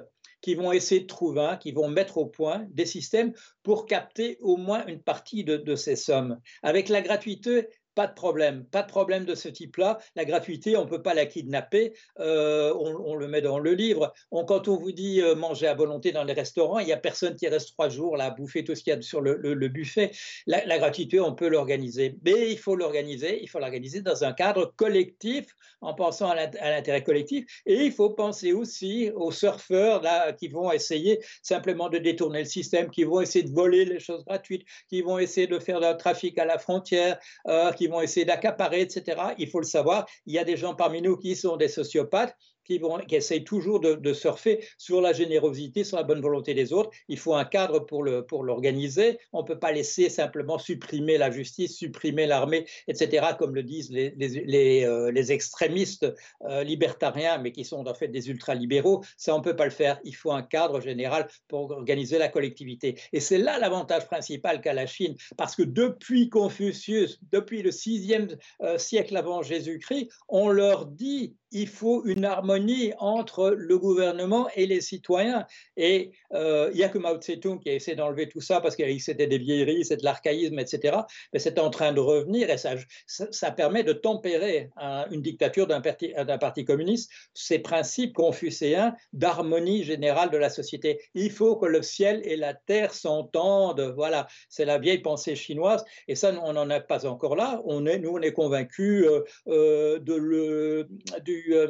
[0.41, 4.57] qui vont essayer de trouver, qui vont mettre au point des systèmes pour capter au
[4.57, 6.39] moins une partie de, de ces sommes.
[6.63, 7.67] Avec la gratuité,
[7.97, 9.97] pas de problème, pas de problème de ce type-là.
[10.15, 14.13] La gratuité, on ne peut pas la kidnapper, euh, on, le met dans le livre.
[14.29, 17.35] quand on vous dit euh, manger à volonté dans les restaurants, il n'y a personne
[17.35, 20.11] qui reste trois jours là à bouffer tout ce qu'il y a sur le, buffet.
[20.45, 24.71] La, gratuité, on peut l'organiser, mais il faut l'organiser, il faut l'organiser dans un cadre
[24.75, 25.47] collectif,
[25.81, 27.45] en pensant à l'intérêt collectif.
[27.65, 32.45] Et il faut penser aussi aux surfeurs là, qui vont essayer simplement de détourner le
[32.45, 35.97] système, qui vont essayer de voler les choses gratuites, qui vont essayer de faire le
[35.97, 39.21] trafic à la frontière, euh, qui vont essayer d'accaparer, etc.
[39.37, 40.05] Il faut le savoir.
[40.25, 42.35] Il y a des gens parmi nous qui sont des sociopathes
[42.67, 46.91] qui, essayent toujours de, surfer sur la générosité, sur la bonne volonté des autres.
[47.07, 48.03] Il faut un cadre pour
[48.43, 49.19] l'organiser.
[49.33, 53.91] On ne peut pas laisser simplement supprimer la justice, supprimer l'armée, etc., comme le disent
[53.91, 56.05] les, euh, extrémistes
[56.43, 59.03] euh, libertariens, mais qui sont en fait des ultralibéraux.
[59.17, 59.99] Ça, on ne peut pas le faire.
[60.03, 62.99] Il faut un cadre général pour organiser la collectivité.
[63.13, 68.37] Et c'est là l'avantage principal qu'a la Chine, parce que depuis Confucius, depuis le 6e
[68.61, 74.65] euh, siècle avant Jésus-Christ, on leur dit il faut une harmonie entre le gouvernement et
[74.65, 75.45] les citoyens.
[75.75, 78.75] Et euh, il n'y a que Mao Tse-tung qui a essayé d'enlever tout ça parce
[78.75, 80.97] que c'était des vieilleries, c'est de l'archaïsme, etc.
[81.33, 84.69] Mais c'est en train de revenir et ça, permet de tempérer
[85.11, 90.99] une dictature d'un parti, parti, communiste, ces principes confucéens d'harmonie générale de la société.
[91.13, 93.93] Il faut que le ciel et la terre s'entendent.
[93.95, 95.83] Voilà, c'est la vieille pensée chinoise.
[96.07, 97.61] Et ça, on n'en est pas encore là.
[97.65, 100.87] On est, nous, on est convaincus euh, euh, de le,
[101.23, 101.67] du euh,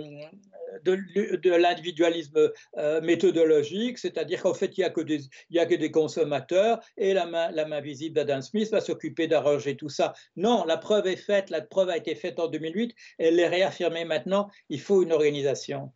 [0.83, 4.85] de, l'individualisme euh, méthodologique, c'est-à-dire qu'en fait, il n'y
[5.59, 9.75] a, que des, consommateurs et la main, la main visible d'Adam Smith va s'occuper d'arranger
[9.75, 10.13] tout ça.
[10.35, 14.05] Non, la preuve est faite, la preuve a été faite en 2008, elle est réaffirmée
[14.05, 15.91] maintenant, il faut une organisation.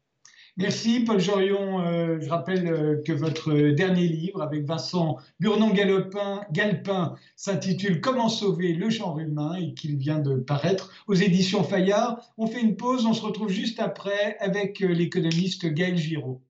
[0.58, 1.82] Merci Paul Jorion.
[1.82, 8.90] Euh, je rappelle euh, que votre dernier livre avec Vincent Burnon-Galpin s'intitule Comment sauver le
[8.90, 12.20] genre humain et qu'il vient de paraître aux éditions Fayard.
[12.38, 16.42] On fait une pause, on se retrouve juste après avec euh, l'économiste Gaël Giraud.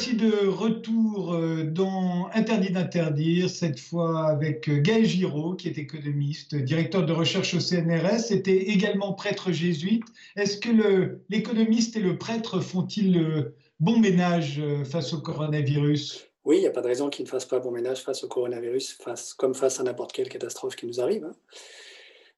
[0.00, 5.76] Voici de retour euh, dans Interdit d'interdire, cette fois avec euh, Gaël Giraud, qui est
[5.76, 10.04] économiste, directeur de recherche au CNRS, était également prêtre jésuite.
[10.36, 16.30] Est-ce que l'économiste et le prêtre font-ils bon ménage euh, face au coronavirus?
[16.46, 18.28] Oui, il n'y a pas de raison qu'ils ne fassent pas bon ménage face au
[18.28, 21.24] coronavirus, face, comme face à n'importe quelle catastrophe qui nous arrive.
[21.24, 21.34] Hein.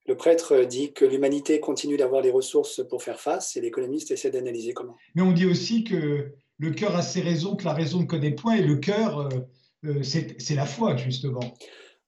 [0.08, 4.32] Le prêtre dit que l'humanité continue d'avoir les ressources pour faire face et l'économiste essaie
[4.32, 4.96] d'analyser comment.
[5.14, 8.32] Mais on dit aussi que le cœur a ses raisons que la raison ne connaît
[8.32, 9.28] point, et le cœur, euh,
[9.84, 11.40] euh, c'est la foi, justement.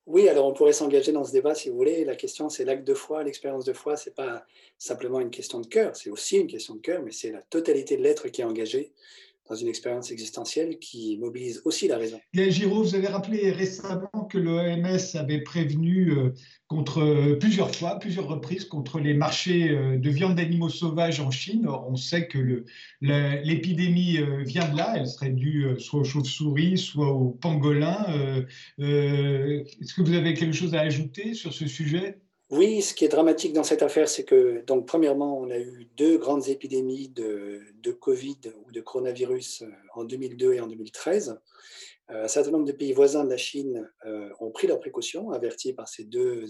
[0.07, 2.04] Oui, alors on pourrait s'engager dans ce débat si vous voulez.
[2.04, 4.44] La question, c'est l'acte de foi, l'expérience de foi, c'est pas
[4.76, 7.96] simplement une question de cœur, c'est aussi une question de cœur, mais c'est la totalité
[7.96, 8.92] de l'être qui est engagé
[9.48, 12.20] dans une expérience existentielle qui mobilise aussi la raison.
[12.33, 16.33] Giraud, vous avez rappelé récemment que l'OMS avait prévenu euh,
[16.66, 21.30] contre euh, plusieurs fois, plusieurs reprises, contre les marchés euh, de viande d'animaux sauvages en
[21.30, 21.68] Chine.
[21.68, 22.64] On sait que
[23.00, 28.07] l'épidémie vient de là, elle serait due soit aux chauves-souris, soit aux pangolins.
[28.78, 32.18] Est-ce que vous avez quelque chose à ajouter sur ce sujet?
[32.54, 35.88] Oui, ce qui est dramatique dans cette affaire, c'est que, donc, premièrement, on a eu
[35.96, 37.62] deux grandes épidémies de,
[38.00, 41.40] Covid ou de coronavirus euh, en 2002 et en 2013.
[42.10, 45.30] Euh, un certain nombre de pays voisins de la Chine euh, ont pris leurs précautions,
[45.30, 46.46] avertis par ces deux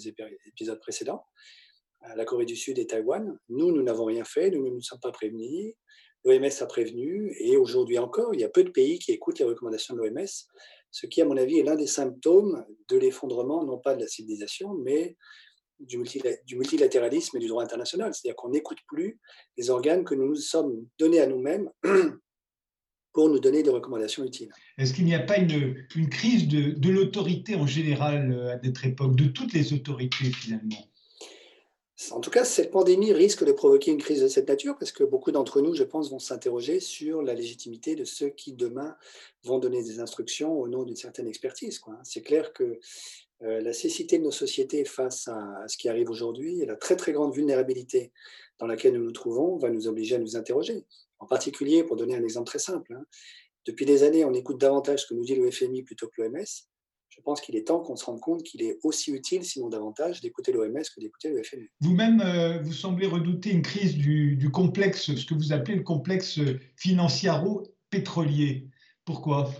[0.47, 1.25] épisodes précédents,
[2.17, 3.39] la Corée du Sud et Taïwan.
[3.49, 5.75] Nous, nous n'avons rien fait, nous ne nous sommes pas prévenus.
[6.25, 9.45] L'OMS a prévenu, et aujourd'hui encore, il y a peu de pays qui écoutent les
[9.45, 10.27] recommandations de l'OMS,
[10.91, 14.07] ce qui, à mon avis, est l'un des symptômes de l'effondrement, non pas de la
[14.07, 15.17] civilisation, mais
[15.81, 15.99] du,
[16.57, 18.13] multilatéralisme et du droit international.
[18.15, 19.19] C'est-à-dire qu'on n'écoute plus
[19.57, 21.71] les organes que nous nous sommes donnés à nous-mêmes
[23.13, 24.51] pour nous donner des recommandations utiles.
[24.77, 28.85] Est-ce qu'il n'y a pas une, une crise de, l'autorité en général euh, à notre
[28.87, 30.91] époque, de toutes les autorités finalement?
[32.11, 35.05] En tout cas, cette pandémie risque de provoquer une crise de cette nature parce que
[35.05, 38.97] beaucoup d'entre nous, je pense, vont s'interroger sur la légitimité de ceux qui, demain,
[39.45, 41.81] vont donner des instructions au nom d'une certaine expertise.
[42.03, 42.81] C'est clair que
[43.43, 46.97] euh, la cécité de nos sociétés face à, ce qui arrive aujourd'hui et la très
[46.97, 48.13] très grande vulnérabilité
[48.59, 50.85] dans laquelle nous nous trouvons va nous obliger à nous interroger.
[51.21, 53.05] En particulier, pour donner un exemple très simple, hein,
[53.67, 56.45] depuis des années, on écoute davantage ce que nous dit le FMI plutôt que l'OMS.
[57.17, 60.21] Je pense qu'il est temps qu'on se rende compte qu'il est aussi utile, sinon davantage,
[60.21, 61.69] d'écouter l'OMS que d'écouter le FMI.
[61.81, 65.85] Vous-même, euh, vous semblez redouter une crise du, du, complexe, ce que vous appelez le
[65.85, 66.41] complexe
[66.77, 68.69] financiero-pétrolier.
[69.05, 69.51] Pourquoi?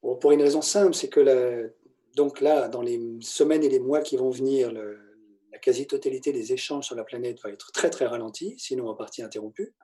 [0.00, 1.68] Pour une raison simple, c'est que la,
[2.16, 6.86] donc là, dans les semaines et les mois qui vont venir, la quasi-totalité des échanges
[6.86, 9.74] sur la planète va être très très ralentie, sinon en partie interrompue.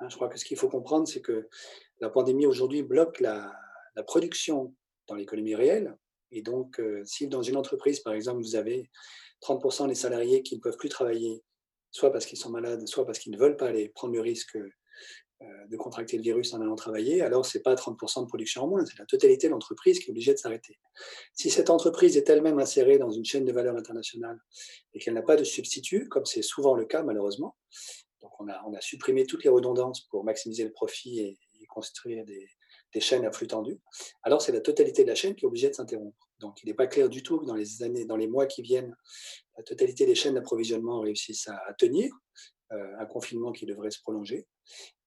[0.00, 1.48] Hein, je crois que ce qu'il faut comprendre, c'est que
[2.00, 3.52] la pandémie aujourd'hui bloque la,
[4.06, 4.72] production
[5.08, 5.96] dans l'économie réelle.
[6.30, 8.90] Et donc, euh, si dans une entreprise, par exemple, vous avez
[9.40, 11.42] 30% des salariés qui ne peuvent plus travailler,
[11.90, 14.56] soit parce qu'ils sont malades, soit parce qu'ils ne veulent pas aller prendre le risque
[14.56, 18.64] euh, de contracter le virus en allant travailler, alors ce n'est pas 30% de production
[18.64, 20.80] en moins, c'est la totalité de l'entreprise qui est obligée de s'arrêter.
[21.32, 24.40] Si cette entreprise est elle-même insérée dans une chaîne de valeur internationale
[24.94, 27.56] et qu'elle n'a pas de substitut, comme c'est souvent le cas malheureusement,
[28.20, 31.38] donc on a, on a supprimé toutes les redondances pour maximiser le profit et,
[31.68, 32.48] construire des,
[32.94, 33.78] des chaînes à flux tendu,
[34.22, 36.28] alors c'est la totalité de la chaîne qui est obligée de s'interrompre.
[36.40, 38.62] Donc il n'est pas clair du tout que dans les années, dans les mois qui
[38.62, 38.96] viennent,
[39.56, 42.12] la totalité des chaînes d'approvisionnement réussissent à, tenir
[42.72, 44.46] euh, un confinement qui devrait se prolonger.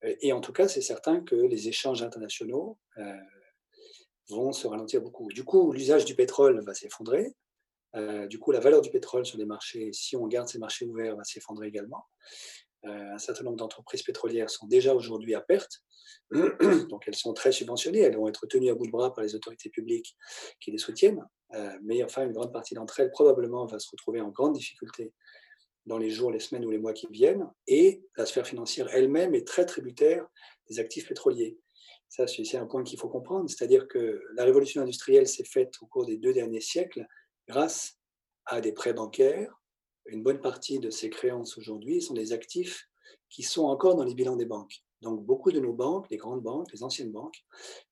[0.03, 3.13] Et en tout cas, c'est certain que les échanges internationaux euh,
[4.29, 5.27] vont se ralentir beaucoup.
[5.29, 7.35] Du coup, l'usage du pétrole va s'effondrer.
[7.95, 10.85] Euh, du coup, la valeur du pétrole sur les marchés, si on garde ces marchés
[10.85, 12.05] ouverts, va s'effondrer également.
[12.83, 15.83] Un certain nombre d'entreprises pétrolières sont déjà aujourd'hui à perte.
[16.31, 19.35] Donc elles sont très subventionnées, elles vont être tenues à bout de bras par les
[19.35, 20.15] autorités publiques
[20.59, 24.21] qui les soutiennent, euh, mais enfin une grande partie d'entre elles probablement va se retrouver
[24.21, 25.13] en grande difficulté
[25.85, 29.35] dans les jours, les semaines ou les mois qui viennent, et la sphère financière elle-même
[29.35, 30.25] est très tributaire
[30.69, 31.57] des actifs pétroliers.
[32.07, 35.85] Ça, c'est un point qu'il faut comprendre, c'est-à-dire que la révolution industrielle s'est faite au
[35.85, 37.05] cours des deux derniers siècles
[37.47, 37.99] grâce
[38.45, 39.60] à des prêts bancaires.
[40.05, 42.89] Une bonne partie de ces créances aujourd'hui sont des actifs
[43.29, 44.83] qui sont encore dans les bilans des banques.
[45.01, 47.43] Donc, beaucoup de nos banques, les grandes banques, les anciennes banques,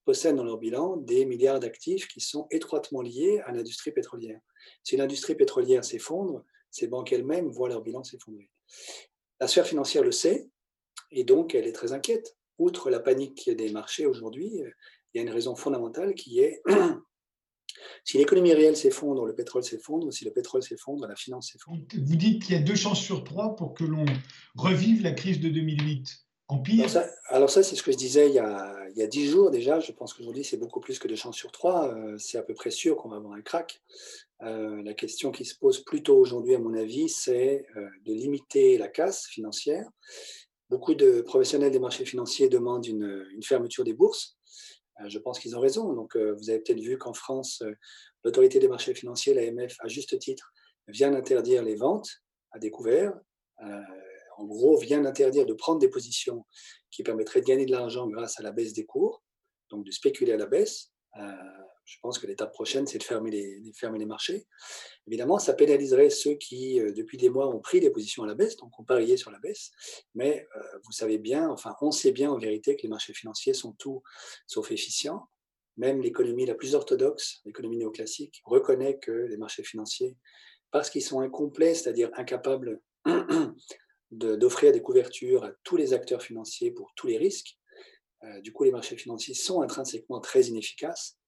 [0.06, 4.40] possèdent dans leur bilan des milliards d'actifs qui sont étroitement liés à l'industrie pétrolière.
[4.84, 8.50] Si l'industrie pétrolière s'effondre, ces banques elles-mêmes voient leur bilan s'effondrer.
[9.40, 10.50] La sphère financière le sait,
[11.12, 12.36] et donc elle est très inquiète.
[12.60, 14.62] Outre la panique des marchés aujourd'hui,
[15.14, 16.62] il y a une raison fondamentale qui est
[18.04, 20.12] si l'économie réelle s'effondre, le pétrole s'effondre.
[20.12, 21.84] Si le pétrole s'effondre, la finance s'effondre.
[21.94, 24.06] Vous dites qu'il y a deux chances sur trois pour que l'on
[24.56, 26.26] revive la crise de 2008.
[27.28, 29.80] Alors ça, c'est ce que je disais il y a dix jours déjà.
[29.80, 31.94] Je pense qu'aujourd'hui, c'est beaucoup plus que deux chances sur trois.
[31.94, 33.80] Euh, c'est à peu près sûr qu'on va avoir un crack.
[34.42, 38.80] Euh, la question qui se pose plutôt aujourd'hui, à mon avis, c'est euh, de limiter
[38.80, 39.88] la casse financière.
[40.72, 44.39] Beaucoup de professionnels des marchés financiers demandent une, fermeture des bourses.
[45.08, 45.94] Je pense qu'ils ont raison.
[45.94, 47.64] Donc, vous avez peut-être vu qu'en France,
[48.24, 50.52] l'autorité des marchés financiers, l'AMF, à juste titre,
[50.88, 52.10] vient d'interdire les ventes
[52.52, 53.14] à découvert
[54.40, 56.46] en gros, vient d'interdire de prendre des positions
[56.92, 59.22] qui permettraient de gagner de l'argent grâce à la baisse des cours,
[59.70, 60.92] donc de spéculer à la baisse.
[61.18, 61.34] Euh,
[61.90, 64.46] je pense que l'étape prochaine, c'est de fermer les, marchés.
[65.08, 68.36] Évidemment, ça pénaliserait ceux qui, euh, depuis des mois, ont pris des positions à la
[68.36, 69.72] baisse, donc ont parié sur la baisse.
[70.14, 73.54] Mais euh, vous savez bien, enfin, on sait bien en vérité que les marchés financiers
[73.54, 74.04] sont tout
[74.46, 75.28] sauf efficients.
[75.78, 80.16] Même l'économie la plus orthodoxe, l'économie néoclassique, reconnaît que les marchés financiers,
[80.70, 82.82] parce qu'ils sont incomplets, c'est-à-dire incapables
[84.12, 87.58] d'offrir des couvertures à tous les acteurs financiers pour tous les risques.
[88.24, 91.19] Euh, du coup, les marchés financiers sont intrinsèquement très inefficaces.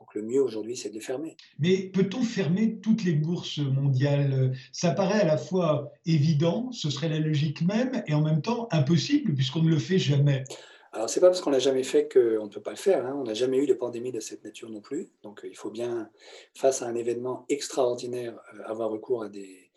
[0.00, 1.36] Donc le mieux aujourd'hui, c'est de les fermer.
[1.58, 4.52] Mais peut-on fermer toutes les bourses mondiales?
[4.72, 8.66] Ça paraît à la fois évident, ce serait la logique même, et en même temps
[8.70, 10.44] impossible, puisqu'on ne le fait jamais.
[10.92, 13.06] Alors, c'est pas parce qu'on l'a jamais fait qu'on ne peut pas le faire.
[13.06, 13.14] Hein.
[13.16, 15.08] On n'a jamais eu de pandémie de cette nature non plus.
[15.22, 16.10] Donc, il faut bien,
[16.54, 19.70] face à un événement extraordinaire, euh, avoir recours à des,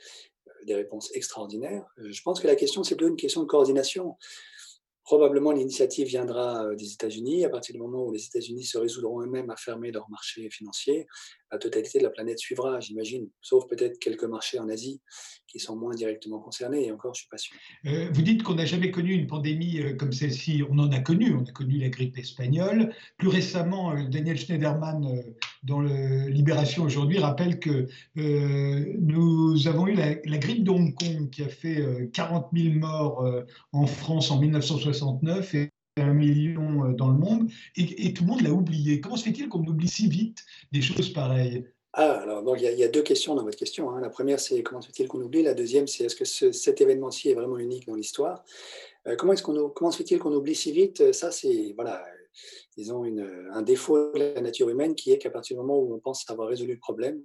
[0.66, 1.86] des réponses extraordinaires.
[2.00, 4.18] Euh, je pense que la question, c'est plutôt une question de coordination.
[5.04, 7.44] Probablement, l'initiative viendra euh, des États-Unis.
[7.44, 11.08] À partir du moment où les États-Unis se résoudront eux-mêmes à fermer leur marché financier,
[11.54, 15.02] la totalité de la planète suivra, j'imagine, sauf peut-être quelques marchés en Asie
[15.48, 17.56] qui sont moins directement concernés, et encore, je suis pas sûr.
[17.86, 20.64] Euh, vous dites qu'on n'a jamais connu une pandémie euh, comme celle-ci.
[20.68, 22.92] On en a connu, on a connu la grippe espagnole.
[23.20, 25.24] Plus récemment, euh, Daniel Schneiderman,
[25.62, 31.44] dans le Libération aujourd'hui, rappelle que nous avons eu la, grippe de Hong Kong qui
[31.44, 33.24] a fait 40 000 morts
[33.72, 38.52] en France en 1969 et un million dans le monde, et, tout le monde l'a
[38.52, 39.00] oublié.
[39.00, 41.66] Comment se fait-il qu'on oublie si vite des choses pareilles?
[41.96, 43.92] Ah, alors il, y a, deux questions dans votre question.
[43.92, 44.02] Hein.
[44.02, 45.44] La première, c'est comment se fait-il qu'on oublie?
[45.44, 48.44] La deuxième, c'est est-ce que cet événement-ci est vraiment unique dans l'histoire?
[49.08, 51.14] Euh, Comment, se fait-il qu'on oublie si vite?
[51.14, 52.04] Ça, c'est, voilà,
[52.76, 55.94] disons, une, un défaut de la nature humaine qui est qu'à partir du moment où
[55.94, 57.22] on pense avoir résolu le problème,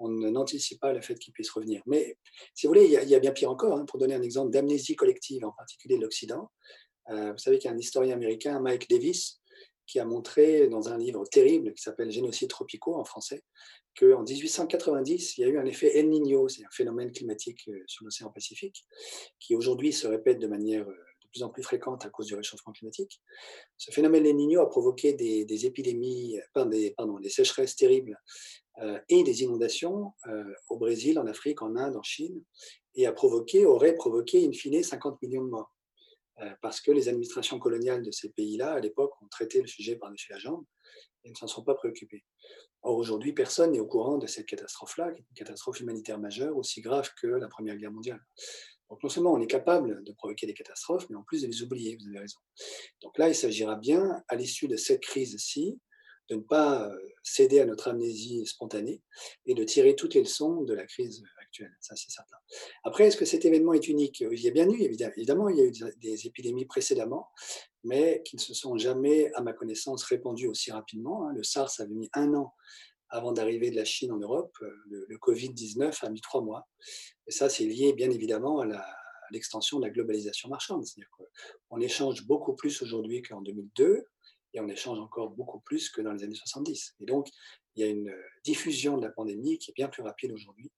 [0.00, 1.82] on n'anticipe pas le fait qu'il puisse revenir.
[1.86, 2.16] Mais
[2.54, 4.96] si vous voulez, il y a, bien pire encore, hein, pour donner un exemple d'amnésie
[4.96, 6.50] collective, en particulier de l'Occident.
[7.10, 9.40] Euh, vous savez qu'il y a un historien américain, Mike Davis,
[9.86, 13.42] qui a montré dans un livre terrible qui s'appelle Génocides tropicaux en français,
[13.98, 17.82] qu'en 1890, il y a eu un effet El Niño, c'est un phénomène climatique euh,
[17.86, 18.84] sur l'océan Pacifique,
[19.40, 22.34] qui aujourd'hui se répète de manière euh, de plus en plus fréquente à cause du
[22.36, 23.20] réchauffement climatique.
[23.76, 26.38] Ce phénomène El Niño a provoqué des, épidémies,
[26.70, 28.18] des, pardon, des sécheresses terribles
[29.08, 30.14] et des inondations
[30.70, 32.42] au Brésil, en Afrique, en Inde, en Chine,
[32.94, 35.70] et a provoqué, aurait provoqué in fine 50 millions de morts.
[36.42, 39.96] Euh, parce que les administrations coloniales de ces pays-là, à l'époque, ont traité le sujet
[39.96, 40.64] par-dessus la jambe
[41.24, 42.24] et ne s'en sont pas préoccupés.
[42.82, 46.56] Or, aujourd'hui, personne n'est au courant de cette catastrophe-là, qui est une catastrophe humanitaire majeure,
[46.56, 48.20] aussi grave que la Première Guerre mondiale.
[48.88, 51.62] Donc, non seulement on est capable de provoquer des catastrophes, mais en plus de les
[51.62, 52.38] oublier, vous avez raison.
[53.02, 55.78] Donc là, il s'agira bien, à l'issue de cette crise-ci,
[56.30, 56.90] de ne pas
[57.22, 59.02] céder à notre amnésie spontanée
[59.46, 61.22] et de tirer toutes les leçons de la crise
[61.80, 62.36] Ça, c'est certain.
[62.84, 64.20] Après, est-ce que cet événement est unique?
[64.20, 67.28] Il y a bien eu, évidemment, il y a eu des épidémies précédemment,
[67.84, 71.26] mais qui ne se sont jamais, à ma connaissance, répandues aussi rapidement.
[71.26, 71.32] Hein.
[71.34, 72.54] Le SARS avait mis un an
[73.08, 74.56] avant d'arriver de la Chine en Europe.
[74.88, 76.68] Le, Covid-19 a mis trois mois.
[77.26, 78.84] Et ça, c'est lié bien évidemment à
[79.32, 80.84] l'extension de la globalisation marchande.
[80.86, 81.10] C'est-à-dire
[81.68, 84.06] qu'on échange beaucoup plus aujourd'hui qu'en 2002
[84.52, 86.96] et on échange encore beaucoup plus que dans les années 70.
[87.00, 87.28] Et donc,
[87.74, 88.12] il y a une
[88.44, 90.70] diffusion de la pandémie qui est bien plus rapide aujourd'hui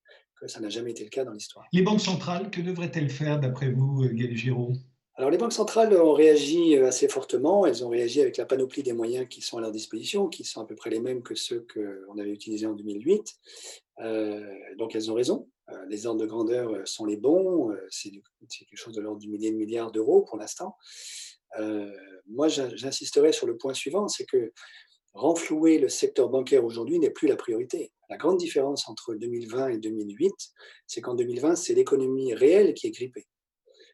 [0.47, 1.67] que ça n'a jamais été le cas dans l'histoire.
[1.73, 4.73] Les banques centrales, que devraient-elles faire d'après vous, Gaël Giraud?
[5.15, 8.95] Alors les banques centrales ont réagi assez fortement, elles ont réagi avec la panoplie des
[8.95, 11.67] moyens qui sont à leur disposition, qui sont à peu près les mêmes que ceux
[11.73, 13.37] qu'on avait utilisés en 2008.
[14.01, 14.41] Euh,
[14.79, 18.77] donc elles ont raison, euh, les ordres de grandeur sont les bons, euh, c'est quelque
[18.77, 20.77] chose de l'ordre du millier de milliards d'euros pour l'instant.
[22.27, 24.53] moi j'insisterai sur le point suivant, c'est que
[25.15, 27.93] renflouer le secteur bancaire aujourd'hui n'est plus la priorité.
[28.09, 30.33] La grande différence entre 2020 et 2008,
[30.87, 33.27] c'est qu'en 2020, c'est l'économie réelle qui est grippée.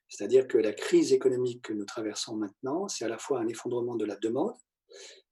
[0.08, 3.94] C'est-à-dire que la crise économique que nous traversons maintenant, c'est à la fois un effondrement
[3.94, 4.54] de la demande,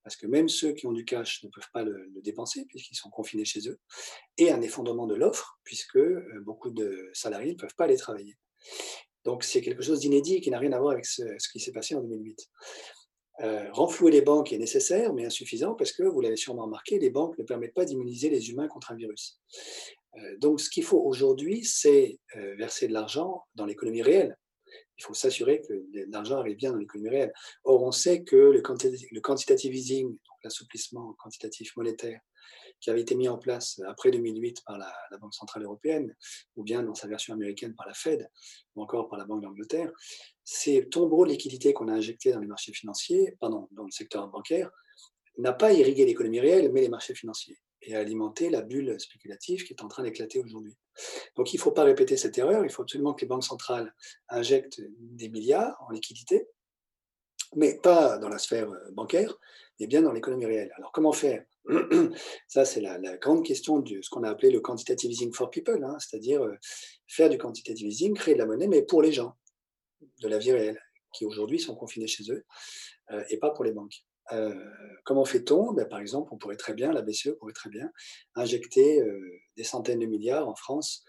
[0.03, 3.11] parce que même ceux qui ont du cash ne peuvent pas le, dépenser puisqu'ils sont
[3.11, 3.81] confinés chez eux,
[4.39, 8.37] et un effondrement de l'offre, puisque euh, beaucoup de salariés ne peuvent pas aller travailler.
[9.25, 11.97] Donc c'est quelque chose d'inédit qui n'a rien à voir avec ce, qui s'est passé
[11.97, 12.39] en 2008.
[13.43, 17.11] Euh, renflouer les banques est nécessaire, mais insuffisant, parce que, vous l'avez sûrement remarqué, les
[17.11, 19.39] banques ne permettent pas d'immuniser les humains contre un virus.
[20.17, 22.19] Euh, donc ce qu'il faut aujourd'hui, c'est
[22.57, 24.37] verser de l'argent dans l'économie réelle,
[24.99, 27.33] il faut s'assurer que l'argent arrive bien dans l'économie réelle.
[27.65, 32.21] Or, on sait que le, quantitative easing, l'assouplissement quantitatif monétaire,
[32.81, 36.15] qui avait été mis en place après 2008 par la, Banque Centrale Européenne,
[36.57, 38.29] ou bien dans sa version américaine par la Fed,
[38.75, 39.91] ou encore par la Banque d'Angleterre,
[40.45, 44.29] ces tombereaux de liquidités qu'on a injectés dans les marchés financiers, pardon, dans le secteur
[44.29, 44.71] bancaire,
[45.39, 49.65] n'a pas irrigué l'économie réelle, mais les marchés financiers et à alimenter la bulle spéculative
[49.65, 50.77] qui est en train d'éclater aujourd'hui.
[51.37, 53.95] Donc il ne faut pas répéter cette erreur, il faut absolument que les banques centrales
[54.29, 56.49] injectent des milliards en liquidité,
[57.55, 59.39] mais pas dans la sphère euh, bancaire,
[59.79, 60.73] mais bien dans l'économie réelle.
[60.77, 61.45] Alors comment faire?
[62.49, 65.83] Ça, c'est la, grande question de ce qu'on a appelé le quantitative easing for people,
[65.83, 66.55] hein, c'est-à-dire euh,
[67.07, 69.37] faire du quantitative easing, créer de la monnaie, mais pour les gens
[70.21, 70.81] de la vie réelle,
[71.13, 72.45] qui aujourd'hui sont confinés chez eux,
[73.11, 74.05] euh, et pas pour les banques.
[75.05, 75.73] Comment fait-on?
[75.73, 77.93] Ben, Par exemple, on pourrait très bien, la BCE pourrait très bien
[78.35, 79.01] injecter
[79.57, 81.05] des centaines de milliards en France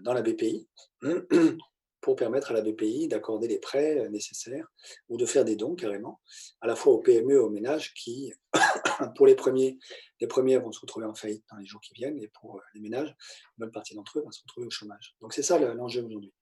[0.00, 0.66] dans la BPI
[2.00, 4.66] pour permettre à la BPI d'accorder les prêts nécessaires
[5.08, 6.20] ou de faire des dons carrément,
[6.60, 8.32] à la fois aux PME et aux ménages qui,
[9.16, 9.78] pour les premiers,
[10.20, 12.80] les premiers vont se retrouver en faillite dans les jours qui viennent et pour les
[12.80, 15.16] ménages, une bonne partie d'entre eux vont se retrouver au chômage.
[15.20, 16.32] Donc c'est ça l'enjeu aujourd'hui.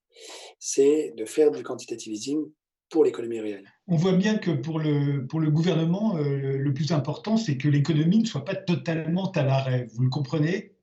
[0.59, 2.44] C'est de faire du quantitative easing
[2.90, 3.68] pour l'économie réelle.
[3.88, 7.68] On voit bien que pour le, pour le gouvernement, euh, le plus important, c'est que
[7.68, 9.86] l'économie ne soit pas totalement à l'arrêt.
[9.94, 10.73] Vous le comprenez?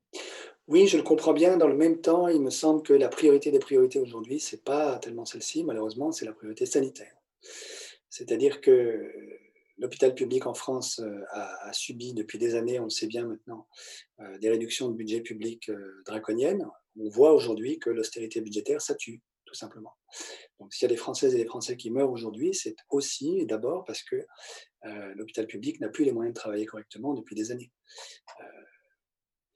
[0.72, 1.58] Oui, je le comprends bien.
[1.58, 4.62] Dans le même temps, il me semble que la priorité des priorités aujourd'hui, ce n'est
[4.62, 7.14] pas tellement celle-ci, malheureusement, c'est la priorité sanitaire.
[8.10, 9.12] C'est-à-dire que
[9.80, 13.68] l'hôpital public en France euh, a, subi depuis des années, on le sait bien maintenant,
[14.22, 15.70] euh, des réductions de budget public
[16.06, 16.66] draconiennes.
[16.98, 19.94] On voit aujourd'hui que l'austérité budgétaire, ça tue tout simplement.
[20.62, 23.46] Donc s'il y a des Françaises et des Français qui meurent aujourd'hui, c'est aussi et
[23.46, 24.16] d'abord parce que
[24.86, 27.72] euh, l'hôpital public n'a plus les moyens de travailler correctement depuis des années.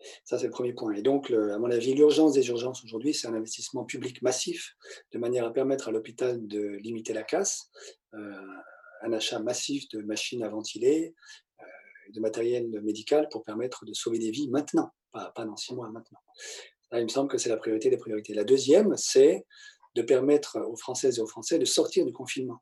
[0.06, 0.94] Euh, ça, c'est le premier point.
[0.94, 4.76] Et donc, à mon avis, l'urgence des urgences aujourd'hui, c'est un investissement public massif,
[5.14, 7.70] de manière à permettre à l'hôpital de limiter la casse,
[8.14, 8.34] euh,
[9.02, 11.14] un achat massif de machines à ventiler,
[12.14, 16.20] de matériel médical pour permettre de sauver des vies maintenant, pas, dans six mois, maintenant.
[16.94, 18.34] il me semble que c'est la priorité des priorités.
[18.34, 19.46] La deuxième, c'est
[19.96, 22.62] de permettre aux Françaises et aux Français de sortir du confinement.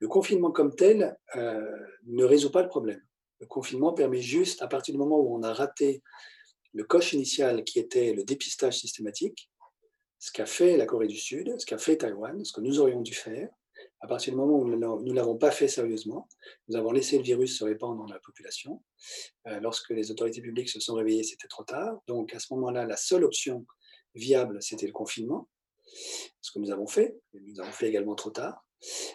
[0.00, 1.60] Le confinement comme tel euh,
[2.06, 3.00] ne résout pas le problème.
[3.40, 6.02] Le confinement permet juste, à partir du moment où on a raté
[6.74, 9.50] le coche initial qui était le dépistage systématique,
[10.18, 13.00] ce qu'a fait la Corée du Sud, ce qu'a fait Taïwan, ce que nous aurions
[13.00, 13.48] dû faire,
[14.00, 16.28] à partir du moment où nous ne l'avons pas fait sérieusement,
[16.68, 18.82] nous avons laissé le virus se répandre dans la population.
[19.46, 22.00] Euh, lorsque les autorités publiques se sont réveillées, c'était trop tard.
[22.06, 23.66] Donc à ce moment-là, la seule option
[24.14, 25.48] viable, c'était le confinement
[26.40, 28.64] ce que nous avons fait, nous avons fait également trop tard.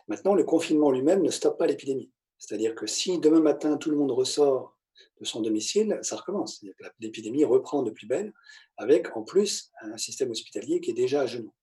[0.08, 2.12] Maintenant, le confinement lui-même ne stoppe pas l'épidémie.
[2.38, 4.78] C'est-à-dire que si demain matin tout le monde ressort
[5.20, 6.64] de son domicile, ça recommence.
[7.00, 8.34] L'épidémie reprend de plus belle,
[8.78, 11.54] avec en plus un système hospitalier qui est déjà à genoux.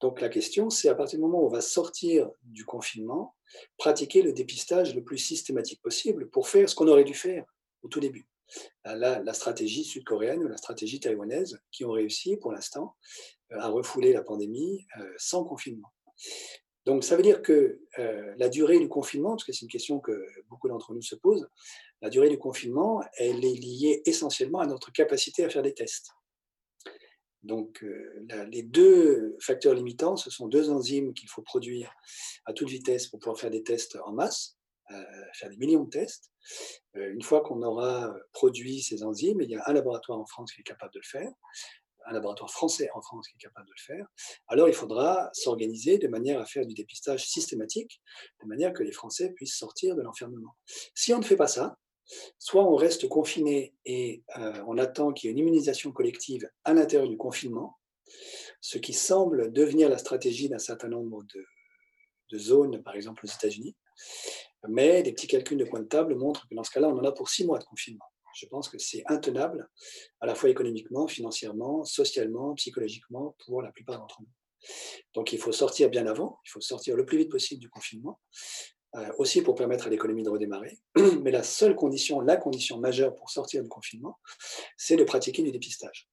[0.00, 3.34] Donc la question, c'est à partir du moment où on va sortir du confinement,
[3.76, 7.44] pratiquer le dépistage le plus systématique possible pour faire ce qu'on aurait dû faire
[7.82, 8.26] au tout début
[8.84, 12.96] la, la stratégie sud-coréenne ou la stratégie taïwanaise qui ont réussi pour l'instant
[13.52, 15.92] euh, à refouler la pandémie euh, sans confinement.
[16.86, 20.00] Donc ça veut dire que euh, la durée du confinement, parce que c'est une question
[20.00, 21.48] que beaucoup d'entre nous se posent,
[22.02, 26.10] La durée du confinement, elle est liée essentiellement à notre capacité à faire des tests.
[27.42, 31.92] Donc, euh, les deux facteurs limitants, ce sont deux enzymes qu'il faut produire
[32.44, 34.58] à toute vitesse pour pouvoir faire des tests en masse,
[34.90, 35.02] euh,
[35.34, 36.30] faire des millions de tests.
[36.96, 40.52] Euh, une fois qu'on aura produit ces enzymes, il y a un laboratoire en France
[40.52, 41.30] qui est capable de le faire,
[42.06, 44.06] un laboratoire français en France qui est capable de le faire,
[44.48, 48.02] alors il faudra s'organiser de manière à faire du dépistage systématique,
[48.42, 50.56] de manière que les Français puissent sortir de l'enfermement.
[50.94, 51.78] Si on ne fait pas ça,
[52.38, 56.74] soit on reste confiné et euh, on attend qu'il y ait une immunisation collective à
[56.74, 57.78] l'intérieur du confinement,
[58.60, 63.76] ce qui semble devenir la stratégie d'un certain nombre de, zones, par exemple aux États-Unis.
[64.68, 67.04] Mais des petits calculs de point de table montrent que dans ce cas-là, on en
[67.04, 68.04] a pour six mois de confinement.
[68.34, 69.68] Je pense que c'est intenable,
[70.20, 74.28] à la fois économiquement, financièrement, socialement, psychologiquement, pour la plupart d'entre nous.
[75.14, 78.20] Donc il faut sortir bien avant, il faut sortir le plus vite possible du confinement.
[78.96, 80.76] Euh, aussi pour permettre à l'économie de redémarrer.
[81.22, 84.18] Mais la seule condition, la condition majeure pour sortir du confinement,
[84.76, 86.08] c'est de pratiquer du dépistage.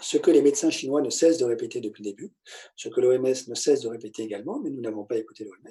[0.00, 2.32] Ce que les médecins chinois ne cessent de répéter depuis le début,
[2.76, 5.70] ce que l'OMS ne cesse de répéter également, mais nous n'avons pas écouté l'OMS,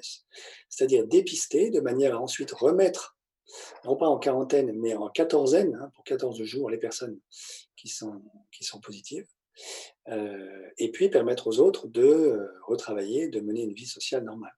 [0.68, 3.18] c'est-à-dire dépister de manière à ensuite remettre,
[3.84, 7.18] non pas en quarantaine, mais en quatorzaine, hein, pour 14 jours, les personnes
[7.76, 8.22] qui sont,
[8.80, 9.26] positives,
[10.08, 14.54] euh, et puis permettre aux autres de euh, retravailler, de mener une vie sociale normale.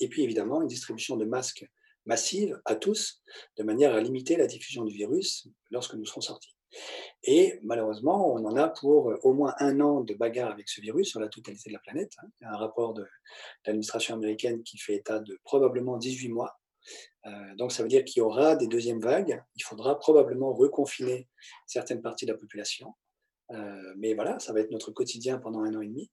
[0.00, 1.66] Et puis évidemment, une distribution de masques
[2.06, 3.22] massive à tous,
[3.56, 6.54] de manière à limiter la diffusion du virus lorsque nous serons sortis.
[7.22, 11.08] Et malheureusement, on en a pour au moins un an de bagarre avec ce virus
[11.08, 12.12] sur la totalité de la planète.
[12.18, 12.26] Hein.
[12.40, 13.06] Il y a un rapport de,
[13.64, 16.58] l'administration américaine qui fait état de probablement 18 mois.
[17.26, 19.42] Euh, donc ça veut dire qu'il y aura des deuxièmes vagues.
[19.56, 21.28] Il faudra probablement reconfiner
[21.66, 22.94] certaines parties de la population.
[23.50, 26.10] Euh, mais voilà, ça va être notre quotidien pendant un an et demi.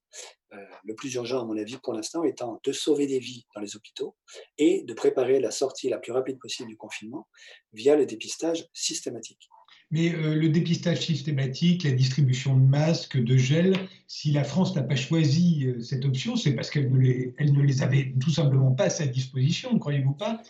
[0.53, 3.61] Euh, le plus urgent, à mon avis, pour l'instant, étant de sauver des vies dans
[3.61, 4.15] les hôpitaux
[4.57, 7.27] et de préparer la sortie la plus rapide possible du confinement
[7.73, 9.49] via le dépistage systématique.
[9.91, 13.77] Mais euh, le dépistage systématique, la distribution de masques, de gel,
[14.07, 18.13] si la France n'a pas choisi cette option, c'est parce qu'elle ne, ne les avait
[18.19, 20.41] tout simplement pas à sa disposition, ne croyez-vous pas?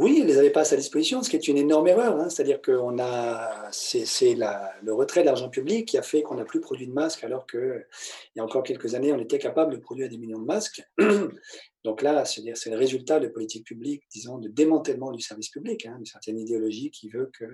[0.00, 2.18] Oui, il ne les avait pas à sa disposition, ce qui est une énorme erreur.
[2.18, 2.30] Hein.
[2.30, 2.72] C'est-à-dire que
[3.70, 7.22] c'est le retrait de l'argent public qui a fait qu'on n'a plus produit de masques,
[7.22, 7.84] alors qu'il
[8.34, 10.82] y a encore quelques années, on était capable de produire des millions de masques.
[11.84, 15.96] Donc là, c'est le résultat de politiques publiques, disons, de démantèlement du service public, hein,
[15.98, 17.44] une certaine idéologie qui veut que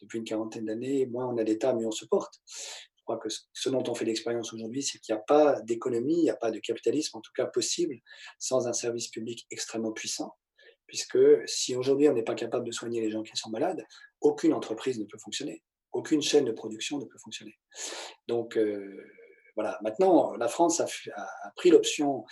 [0.00, 2.34] depuis une quarantaine d'années, moins on a d'État, mieux on se porte.
[2.46, 6.18] Je crois que ce dont on fait l'expérience aujourd'hui, c'est qu'il n'y a pas d'économie,
[6.18, 7.96] il n'y a pas de capitalisme, en tout cas possible,
[8.38, 10.36] sans un service public extrêmement puissant
[10.92, 13.82] puisque si aujourd'hui on n'est pas capable de soigner les gens qui sont malades,
[14.20, 17.58] aucune entreprise ne peut fonctionner, aucune chaîne de production ne peut fonctionner.
[18.28, 19.02] Donc euh,
[19.56, 20.86] voilà, maintenant la France a,
[21.56, 22.26] pris l'option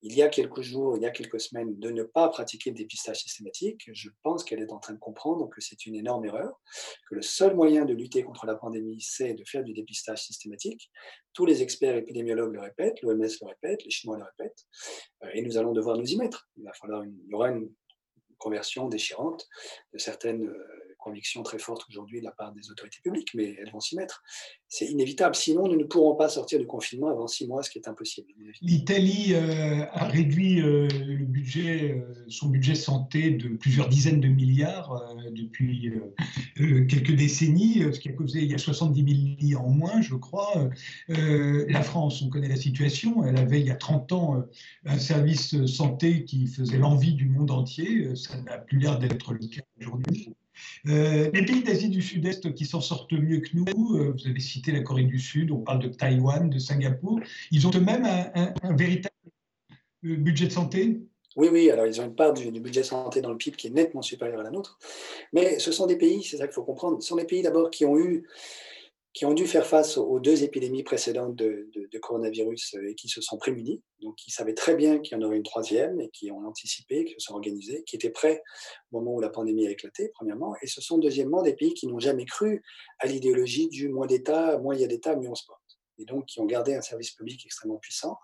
[0.00, 2.76] il y a quelques jours, il y a quelques semaines, de ne pas pratiquer le
[2.76, 3.90] dépistage systématique.
[3.92, 6.62] Je pense qu'elle est en train de comprendre que c'est une énorme erreur,
[7.10, 10.90] que le seul moyen de lutter contre la pandémie, c'est de faire du dépistage systématique.
[11.34, 14.64] Tous les experts épidémiologues le répètent, l'OMS le répète, les Chinois le répètent,
[15.24, 16.48] euh, et nous allons devoir nous y mettre.
[16.56, 17.68] Il va falloir il y aura une
[18.38, 19.48] conversion déchirante
[19.92, 20.52] de certaines
[21.08, 23.96] euh, convictions très fortes aujourd'hui de la part des autorités publiques, mais elles vont s'y
[23.96, 24.22] mettre.
[24.68, 25.34] C'est inévitable.
[25.34, 28.28] Sinon, nous ne pourrons pas sortir du confinement avant six mois, ce qui est impossible.
[28.60, 35.14] L'Italie euh, a réduit euh, le budget, son budget santé de plusieurs dizaines de milliards
[35.32, 35.92] depuis
[36.56, 40.14] quelques décennies, ce qui a causé, il y a 70 000 lits en moins, je
[40.14, 40.68] crois.
[41.08, 44.44] la France, on connaît la situation, elle avait il y a 30 ans
[44.84, 48.14] un service santé qui faisait l'envie du monde entier.
[48.16, 50.34] Ça n'a plus l'air d'être le cas aujourd'hui.
[50.86, 54.40] Euh, les pays d'Asie du Sud-Est qui s'en sortent mieux que nous, euh, vous avez
[54.40, 58.74] cité la Corée du Sud, on parle de Taïwan, de Singapour, ils ont eux-mêmes un,
[58.74, 59.14] véritable
[60.04, 61.00] euh, budget de santé?
[61.36, 63.66] Oui, oui, alors ils ont une part du, du, budget santé dans le PIB qui
[63.68, 64.78] est nettement supérieure à la nôtre.
[65.32, 67.70] Mais ce sont des pays, c'est ça qu'il faut comprendre, ce sont des pays d'abord
[67.70, 68.26] qui ont eu
[69.18, 71.68] qui ont dû faire face aux deux épidémies précédentes de,
[72.00, 75.26] coronavirus euh, et qui se sont prémunis, donc qui savaient très bien qu'il y en
[75.26, 78.44] aurait une troisième et qui ont anticipé, qui se sont organisés, qui étaient prêts
[78.92, 81.88] au moment où la pandémie a éclaté, premièrement, et ce sont deuxièmement des pays qui
[81.88, 82.62] n'ont jamais cru
[83.00, 85.67] à l'idéologie du moins d'État, moins il y a d'État, mieux on se porte
[85.98, 88.18] et donc qui ont gardé un service public extrêmément puissant,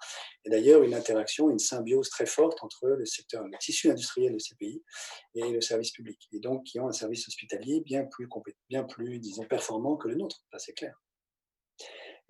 [0.45, 4.39] et d'ailleurs une interaction, une symbiose très forte entre le secteur, le tissu industriel de
[4.39, 4.83] ces pays
[5.35, 8.29] et le service public, et donc qui ont un service hospitalier bien plus,
[8.69, 10.95] bien plus disons, performant que le nôtre, ça c'est clair.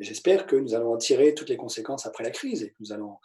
[0.01, 2.93] J'espère que nous allons en tirer toutes les conséquences après la crise et que nous
[2.93, 3.19] allons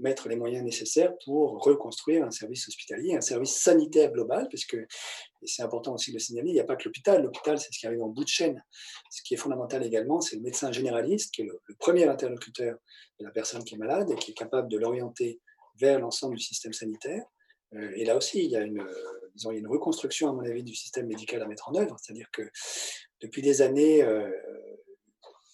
[0.00, 4.76] mettre les moyens nécessaires pour reconstruire un service hospitalier, un service sanitaire global, parce que,
[4.76, 7.22] et c'est important aussi de le signaler, il n'y a pas que l'hôpital.
[7.22, 8.62] L'hôpital, c'est ce qui arrive en bout de chaîne.
[9.10, 12.76] Ce qui est fondamental également, c'est le médecin généraliste, qui est le, premier interlocuteur
[13.18, 15.40] de la personne qui est malade et qui est capable de l'orienter
[15.78, 17.24] vers l'ensemble du système sanitaire.
[17.74, 18.84] Euh, et là aussi, il y a une,
[19.34, 21.74] disons, il y a une reconstruction, à mon avis, du système médical à mettre en
[21.74, 21.96] œuvre.
[22.00, 22.42] C'est-à-dire que
[23.20, 24.04] depuis des années,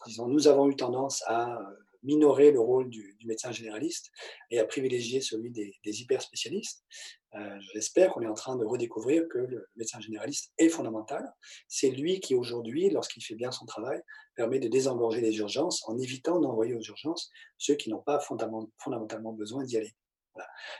[0.06, 1.58] disons, nous avons eu tendance à
[2.06, 4.12] minorer le rôle du, médecin généraliste
[4.52, 6.84] et à privilégier celui des, hyper spécialistes.
[7.34, 11.28] Euh, j'espère qu'on est en train de redécouvrir que le médecin généraliste est fondamental.
[11.66, 14.00] C'est lui qui aujourd'hui, lorsqu'il fait bien son travail,
[14.36, 19.32] permet de désengorger les urgences en évitant d'envoyer aux urgences ceux qui n'ont pas fondamentalement
[19.32, 19.94] besoin d'y aller.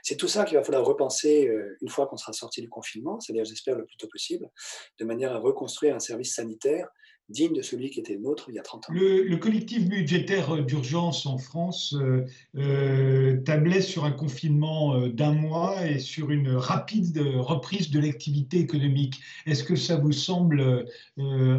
[0.03, 3.21] C'est tout ça qu'il va falloir repenser euh, une fois qu'on sera sorti du confinement,
[3.21, 4.51] c'est-à-dire j'espère le plus tôt possible,
[4.99, 6.89] de manière à reconstruire un service sanitaire
[7.29, 8.93] digne de celui qui était le nôtre il y a 30 ans.
[8.93, 12.25] Le, collectif budgétaire d'urgence en France euh,
[12.57, 18.59] euh, tablait sur un confinement euh, d'un mois et sur une rapide reprise de l'activité
[18.59, 19.21] économique.
[19.47, 20.87] Est-ce que ça vous semble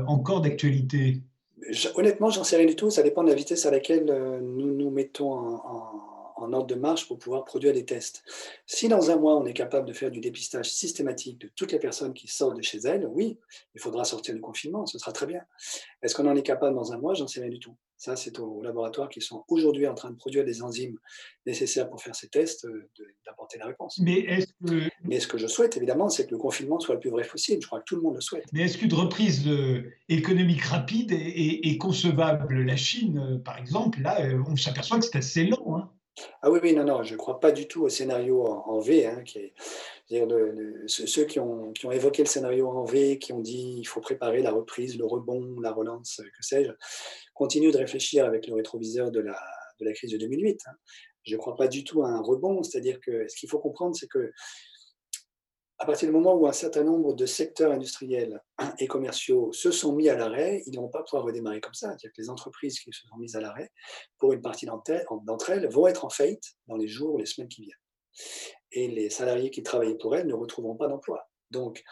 [0.08, 1.22] encore d'actualité?
[1.96, 2.90] Honnêtement, j'en sais rien du tout.
[2.90, 4.06] Ça dépend de la vitesse à laquelle
[4.42, 6.17] nous nous mettons en en
[6.54, 8.24] ordre de marche pour pouvoir produire des tests.
[8.66, 11.80] Si dans un mois, on est capable de faire du dépistage systématique de toutes les
[11.80, 13.40] personnes qui sortent de chez elles, oui,
[13.76, 15.42] il faudra sortir du confinement, ce sera très bien.
[16.02, 17.14] Est-ce qu'on en est capable dans un mois?
[17.14, 17.76] J'en sais rien du tout.
[17.98, 21.00] Ça, c'est aux laboratoires qui sont aujourd'hui en train de produire des enzymes
[21.48, 22.88] nécessaires pour faire ces tests euh,
[23.26, 23.98] d'apporter la réponse.
[24.00, 24.88] Mais, est-ce que...
[25.04, 27.60] Mais ce que je souhaite, évidemment, c'est que le confinement soit le plus vrai possible.
[27.60, 28.46] Je crois que tout le monde le souhaite.
[28.54, 32.62] Mais est-ce qu'une reprise euh, économique rapide est, concevable?
[32.62, 35.76] La Chine, euh, par exemple, là, on s'aperçoit que c'est assez lent.
[35.76, 35.90] Hein.
[36.42, 39.06] Ah oui, oui, non, non, je ne crois pas du tout au scénario en, V.
[39.06, 39.54] Hein, qui est,
[40.10, 40.28] dire
[40.88, 44.02] ceux qui ont, qui ont, évoqué le scénario en V, qui ont dit il faut
[44.02, 46.72] préparer la reprise, le rebond, la relance, que sais-je,
[47.34, 49.40] continuent de réfléchir avec le rétroviseur de la,
[49.80, 50.62] de la crise de 2008.
[50.68, 50.72] Hein.
[51.24, 53.96] Je ne crois pas du tout à un rebond, c'est-à-dire que ce qu'il faut comprendre,
[53.96, 54.32] c'est que
[55.80, 58.42] à partir du moment où un certain nombre de secteurs industriels
[58.80, 61.90] et commerciaux se sont mis à l'arrêt, ils ne vont pas pouvoir redémarrer comme ça.
[61.90, 63.72] C'est-à-dire que les entreprises qui se sont mises à l'arrêt,
[64.18, 67.50] pour une partie d'entre elles, vont être en faillite dans les jours ou les semaines
[67.50, 67.78] qui viennent.
[68.72, 71.30] Et les salariés qui travaillaient pour elles ne retrouveront pas d'emploi.
[71.52, 71.84] Donc,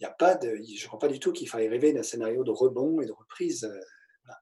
[0.00, 2.50] il a pas je ne crois pas du tout qu'il faille rêver d'un scénario de
[2.50, 3.64] rebond et de reprise.
[3.64, 4.32] Euh,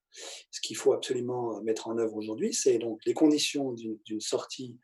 [0.51, 4.79] Ce qu'il faut absolument mettre en œuvre aujourd'hui, c'est donc les conditions d'une sortie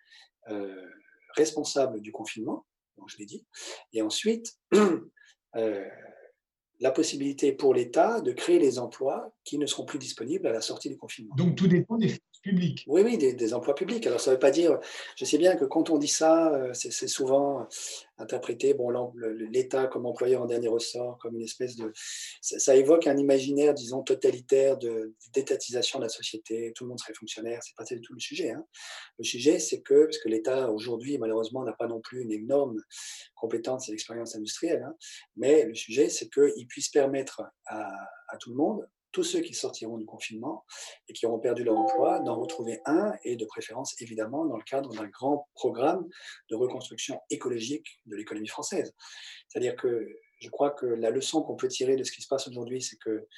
[0.48, 0.90] euh,
[1.36, 2.66] responsable du confinement,
[3.09, 3.46] je l'ai dit.
[3.92, 4.57] Et ensuite,
[5.57, 5.88] euh,
[6.80, 10.61] la possibilité pour l'État de créer les emplois qui ne seront plus disponibles à la
[10.61, 11.34] sortie du confinement.
[11.36, 12.84] Donc tout dépend des publics.
[12.88, 14.07] Oui, oui, des, emplois publics.
[14.07, 14.78] Alors ça ne veut pas dire,
[15.16, 17.68] je sais bien que quand on dit ça, euh, c'est souvent
[18.22, 18.90] interprété, bon,
[19.50, 21.92] l'État comme employeur en dernier ressort, comme une espèce de...
[22.40, 27.14] Ça, évoque un imaginaire, disons, totalitaire de d'étatisation de la société, tout le monde serait
[27.14, 28.50] fonctionnaire, c'est pas du tout le sujet.
[28.50, 28.64] Hein.
[29.18, 32.80] Le sujet, c'est que, parce que l'État, aujourd'hui, malheureusement, n'a pas non plus une énorme
[33.34, 34.94] compétence et expérience industrielle, hein,
[35.36, 39.98] mais le sujet, c'est qu'il puisse permettre à tout le monde tous ceux qui sortiront
[39.98, 40.64] du confinement
[41.08, 44.62] et qui auront perdu leur emploi, d'en retrouver un, et de préférence évidemment dans le
[44.64, 46.08] cadre d'un grand programme
[46.50, 48.94] de reconstruction écologique de l'économie française.
[49.48, 50.08] C'est-à-dire que
[50.40, 52.98] je crois que la leçon qu'on peut tirer de ce qui se passe aujourd'hui, c'est
[52.98, 53.28] que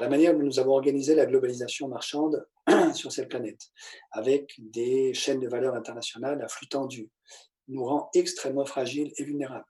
[0.00, 2.46] la manière dont nous avons organisé la globalisation marchande
[2.94, 3.60] sur cette planète,
[4.10, 7.10] avec des chaînes de valeur internationales à flux tendu,
[7.68, 9.66] nous rend extrêmement fragiles et vulnérables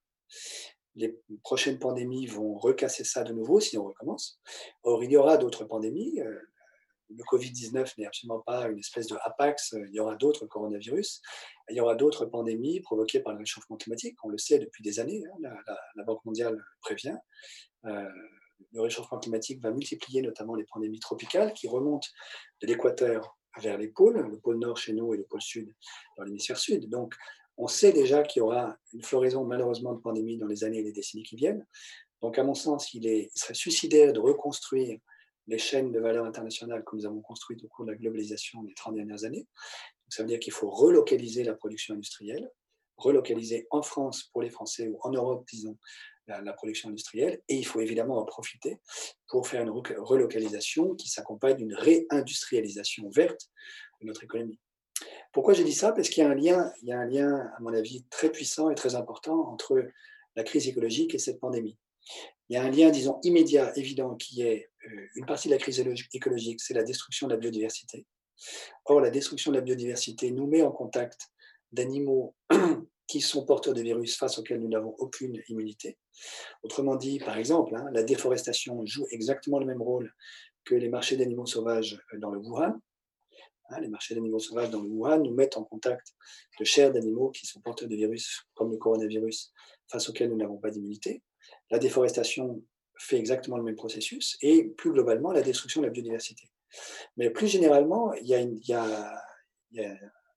[0.97, 4.41] les prochaines pandémies vont recasser ça de nouveau si on recommence.
[4.83, 6.21] Or, il y aura d'autres pandémies.
[6.21, 6.41] Euh,
[7.11, 11.23] le Covid-19 n'est absolument pas une espèce de apax, il y aura d'autres coronavirus,
[11.71, 14.99] il y aura d'autres pandémies provoquées par le réchauffement climatique, on le sait depuis des
[14.99, 15.55] années, hein,
[15.95, 17.17] la, Banque mondiale prévient.
[17.85, 18.09] Euh,
[18.73, 22.09] le réchauffement climatique va multiplier notamment les pandémies tropicales qui remontent
[22.61, 25.73] de l'équateur vers les pôles, le pôle nord chez nous et le pôle sud
[26.17, 26.89] dans l'hémisphère sud.
[26.89, 27.15] Donc,
[27.57, 30.83] on sait déjà qu'il y aura une floraison malheureusement de pandémies dans les années et
[30.83, 31.67] les décennies qui viennent.
[32.23, 34.99] Donc, à mon sens, il, serait suicidaire de reconstruire
[35.47, 38.75] les chaînes de valeur internationales que nous avons construites au cours de la globalisation des
[38.75, 39.47] 30 dernières années.
[40.09, 42.51] ça veut dire qu'il faut relocaliser la production industrielle,
[42.97, 45.79] relocaliser en France pour les Français ou en Europe, disons,
[46.27, 47.43] la, la, production industrielle.
[47.49, 48.81] Et il faut évidemment en profiter
[49.29, 53.49] pour faire une relocalisation qui s'accompagne d'une réindustrialisation verte
[54.01, 54.59] de notre économie.
[55.33, 55.93] Pourquoi j'ai dit ça?
[55.93, 58.31] Parce qu'il y a un lien, il y a un lien, à mon avis, très
[58.31, 59.85] puissant et très important entre
[60.35, 61.77] la crise écologique et cette pandémie.
[62.49, 65.59] Il y a un lien, disons, immédiat, évident, qui est euh, une partie de la
[65.59, 65.83] crise
[66.13, 68.07] écologique, c'est la destruction de la biodiversité.
[68.85, 71.33] Or, la destruction de la biodiversité nous met en contact
[71.73, 72.35] d'animaux
[73.09, 75.99] qui sont porteurs de virus face auxquels nous n'avons aucune immunité.
[76.63, 80.13] Autrement dit, par exemple, hein, la déforestation joue exactement le même rôle
[80.65, 82.81] que les marchés d'animaux sauvages dans le Wuhan.
[83.71, 86.15] Hein, les marchés d'animaux sauvages dans le Wuhan nous mettent en contact
[86.59, 89.53] de chair d'animaux qui sont porteurs de virus comme le coronavirus
[89.89, 91.23] face auquel nous n'avons pas d'immunité.
[91.71, 92.63] La déforestation
[92.99, 96.45] fait exactement le même processus et plus globalement la destruction de la biodiversité.
[97.17, 99.23] Mais plus généralement, il y a une, il y a,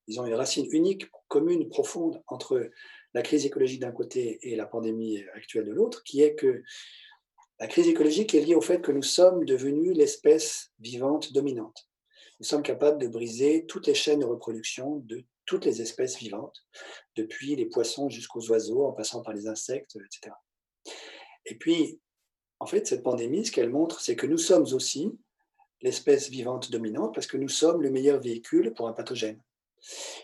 [0.07, 2.69] disons, une racine unique, commune, profonde entre
[3.13, 6.63] la crise écologique d'un côté et la pandémie actuelle de l'autre, qui est que
[7.59, 11.88] la crise écologique est liée au fait que nous sommes devenus l'espèce vivante dominante.
[12.39, 16.63] Nous sommes capables de briser toutes les chaînes de reproduction de toutes les espèces vivantes,
[17.15, 20.33] depuis les poissons jusqu'aux oiseaux, en passant par les insectes, etc.
[21.45, 21.99] Et puis,
[22.59, 25.11] en fait, cette pandémie, ce qu'elle montre, c'est que nous sommes aussi
[25.81, 29.41] l'espèce vivante dominante parce que nous sommes le meilleur véhicule pour un pathogène.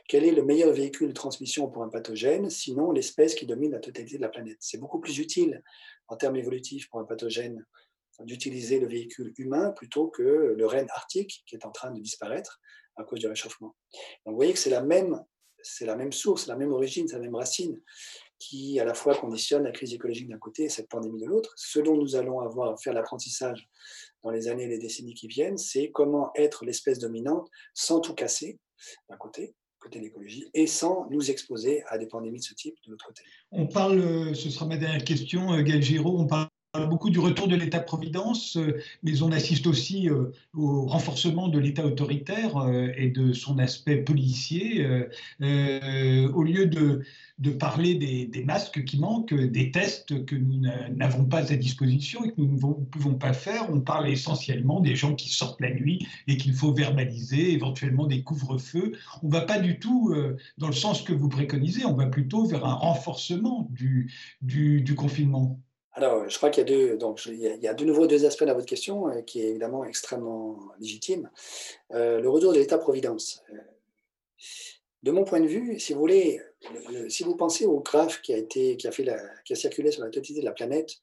[0.07, 3.80] Quel est le meilleur véhicule de transmission pour un pathogène, sinon l'espèce qui domine la
[3.80, 5.63] totalité de la planète C'est beaucoup plus utile
[6.07, 7.66] en termes évolutifs pour un pathogène
[8.22, 10.24] d'utiliser le véhicule humain plutôt que
[10.57, 12.59] le renne arctique qui est en train de disparaître
[12.95, 13.76] à cause du réchauffement.
[14.26, 15.22] Donc vous voyez que c'est la même,
[15.61, 17.82] c'est la même source, la même origine, la même racine
[18.39, 21.53] qui à la fois conditionne la crise écologique d'un côté et cette pandémie de l'autre.
[21.55, 23.68] Ce dont nous allons avoir à faire l'apprentissage
[24.24, 28.13] dans les années et les décennies qui viennent, c'est comment être l'espèce dominante sans tout
[28.13, 28.59] casser,
[29.09, 32.76] d'un côté, côté de l'écologie, et sans nous exposer à des pandémies de ce type
[32.86, 33.24] de l'autre côté.
[33.51, 36.49] On parle, ce sera ma dernière question, euh, Gaël Giraud, on parle
[36.88, 41.86] beaucoup du retour de l'État-providence, euh, mais on assiste aussi euh, au renforcement de l'État
[41.86, 44.86] autoritaire euh, et de son aspect policier.
[45.42, 47.04] Au lieu de,
[47.40, 50.62] de parler des, masques qui manquent, des tests que nous
[50.96, 54.96] n'avons pas à disposition et que nous ne pouvons pas faire, on parle essentiellement des
[54.96, 58.94] gens qui sortent la nuit et qu'il faut verbaliser, éventuellement des couvre-feux.
[59.24, 60.14] On ne va pas du tout
[60.58, 64.12] dans le sens que vous préconisez, on va plutôt vers un renforcement du,
[64.42, 65.60] du confinement.
[65.98, 68.41] Alors, je crois qu'il y a deux, donc il y a de nouveau deux aspects
[68.41, 71.32] à votre question euh, qui est évidemment extrêmement légitime.
[71.93, 73.41] Euh, le retour de l'État-providence.
[73.54, 73.58] Euh,
[75.04, 76.41] de mon point de vue, si vous voulez,
[77.08, 79.06] si vous pensez au graphe qui a été, qui a fait
[79.46, 80.96] qui a circulé sur la totalité de la planète,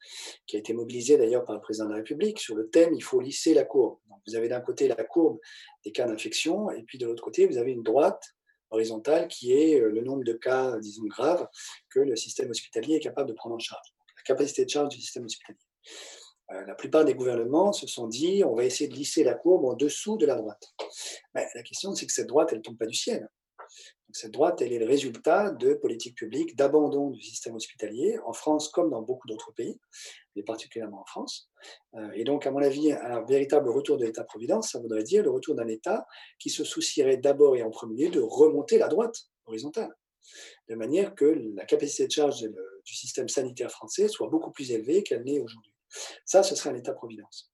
[0.47, 3.03] qui a été mobilisé d'ailleurs par le président de la République sur le thème, il
[3.03, 3.99] faut lisser la courbe.
[4.27, 5.39] vous avez d'un côté la courbe
[5.85, 8.35] des cas d'infection, et puis de l'autre côté, vous avez une droite
[8.71, 11.47] horizontale qui est le nombre de cas, disons graves,
[11.89, 13.95] que le système hospitalier est capable de prendre en charge
[14.25, 15.59] capacité de charge du système hospitalier.
[16.51, 19.65] Euh, la plupart des gouvernements se sont dit on va essayer de lisser la courbe
[19.65, 20.75] en dessous de la droite.
[21.35, 23.29] Mais la question, c'est que cette droite, elle ne tombe pas du ciel.
[24.13, 28.69] cette droite, elle est le résultat de politiques publiques d'abandon du système hospitalier, en France
[28.69, 29.79] comme dans beaucoup d'autres pays,
[30.37, 31.49] mais particulièrement en France.
[31.95, 35.31] Euh, et donc, à mon avis, un véritable retour de l'État-providence, ça voudrait dire le
[35.31, 36.07] retour d'un État
[36.39, 39.17] qui se soucierait d'abord et en premier de remonter la droite
[39.47, 39.95] horizontale
[40.69, 45.03] de manière que la capacité de charge du système sanitaire français soit beaucoup plus élevée
[45.03, 45.73] qu'elle n'est aujourd'hui.
[46.25, 47.53] Ça, ce serait un État-providence.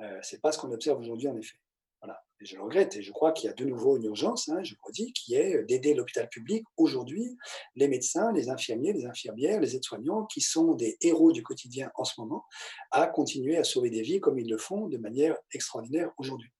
[0.00, 1.56] Euh, ce n'est pas ce qu'on observe aujourd'hui, en effet.
[2.02, 2.20] Voilà.
[2.40, 4.62] Et je le regrette, et je crois qu'il y a de nouveau une urgence, hein,
[4.62, 7.36] je vous redis, qui est d'aider l'hôpital public aujourd'hui,
[7.74, 12.04] les médecins, les infirmiers, les infirmières, les aides-soignants, qui sont des héros du quotidien en
[12.04, 12.44] ce moment,
[12.90, 16.50] à continuer à sauver des vies comme ils le font de manière extraordinaire aujourd'hui.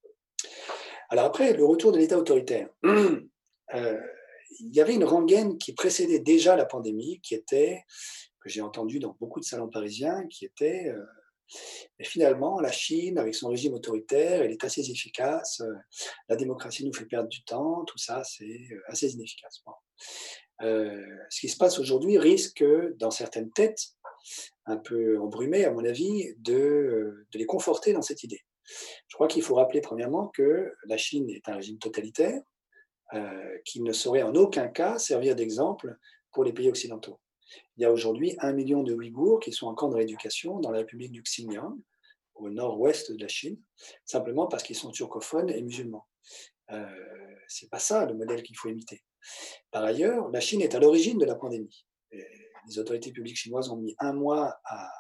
[1.11, 2.69] Alors après, le retour de l'État autoritaire.
[3.75, 4.01] Euh,
[4.61, 7.83] il y avait une rengaine qui précédait déjà la pandémie, qui était,
[8.41, 11.05] que j'ai entendu dans beaucoup de salons parisiens, qui était, euh,
[12.03, 15.75] finalement, la Chine, avec son régime autoritaire, elle est assez efficace, euh,
[16.29, 19.63] la démocratie nous fait perdre du temps, tout ça, c'est euh, assez inefficace.
[20.61, 22.65] ce qui se passe aujourd'hui risque,
[22.99, 23.89] dans certaines têtes,
[24.65, 28.43] un peu embrumées, à mon avis, de les conforter dans cette idée.
[29.09, 32.43] Je crois qu'il faut rappeler premièrement que la Chine est un régime totalitaire,
[33.15, 35.97] euh, qui ne saurait en aucun cas servir d'exemple
[36.33, 37.21] pour les pays occidentaux.
[37.77, 40.71] Il y a aujourd'hui un million de Ouïghours qui sont en camp de rééducation dans
[40.71, 41.79] la République du Xinjiang,
[42.35, 43.59] au nord-ouest de la Chine,
[44.05, 46.07] simplement parce qu'ils sont turcophones et musulmans.
[46.73, 46.85] Euh,
[47.47, 49.03] c'est pas ça le modèle qu'il faut imiter.
[49.71, 51.87] Par ailleurs, la Chine est à l'origine de la pandémie.
[52.11, 54.91] les autorités publiques chinoises ont mis un mois à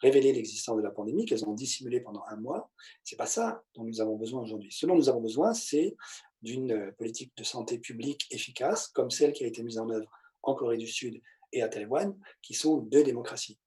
[0.00, 2.70] révéler l'existence de la pandémie, qu'elles ont dissimulé pendant un mois.
[3.02, 4.70] C'est pas ça dont nous avons besoin aujourd'hui.
[4.72, 5.96] Ce dont nous avons besoin, c'est
[6.42, 10.10] d'une euh, politique de santé publique efficace, comme celle qui a été mise en œuvre
[10.42, 11.20] en Corée du Sud
[11.52, 13.58] et à Taïwan, qui sont deux démocraties.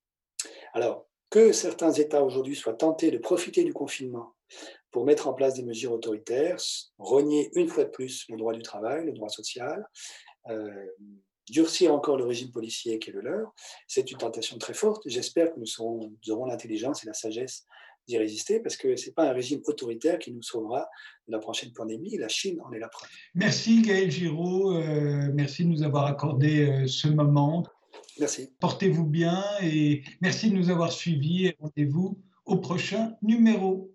[0.74, 4.36] Alors, que certains États aujourd'hui soient tentés de profiter du confinement
[4.92, 6.58] pour mettre en place des mesures autoritaires,
[6.98, 9.88] renier une fois de plus le droit du travail, le droit social,
[10.50, 10.88] euh,
[11.50, 13.54] durcir encore le régime policier qui est le leur,
[13.88, 15.04] c'est une tentation très forte.
[15.06, 15.82] J'espère que nous
[16.30, 17.66] aurons l'intelligence et la sagesse
[18.08, 20.90] d'y résister parce que ce n'est pas un régime autoritaire qui nous sauvera
[21.28, 22.18] de la prochaine pandémie.
[22.18, 23.10] La Chine en est la preuve.
[23.36, 27.66] Merci Gaël Giraud, euh, merci de nous avoir accordé euh, ce moment.
[28.20, 28.50] Merci.
[28.60, 33.92] Portez-vous bien et merci de nous avoir suivis et rendez-vous au prochain numéro.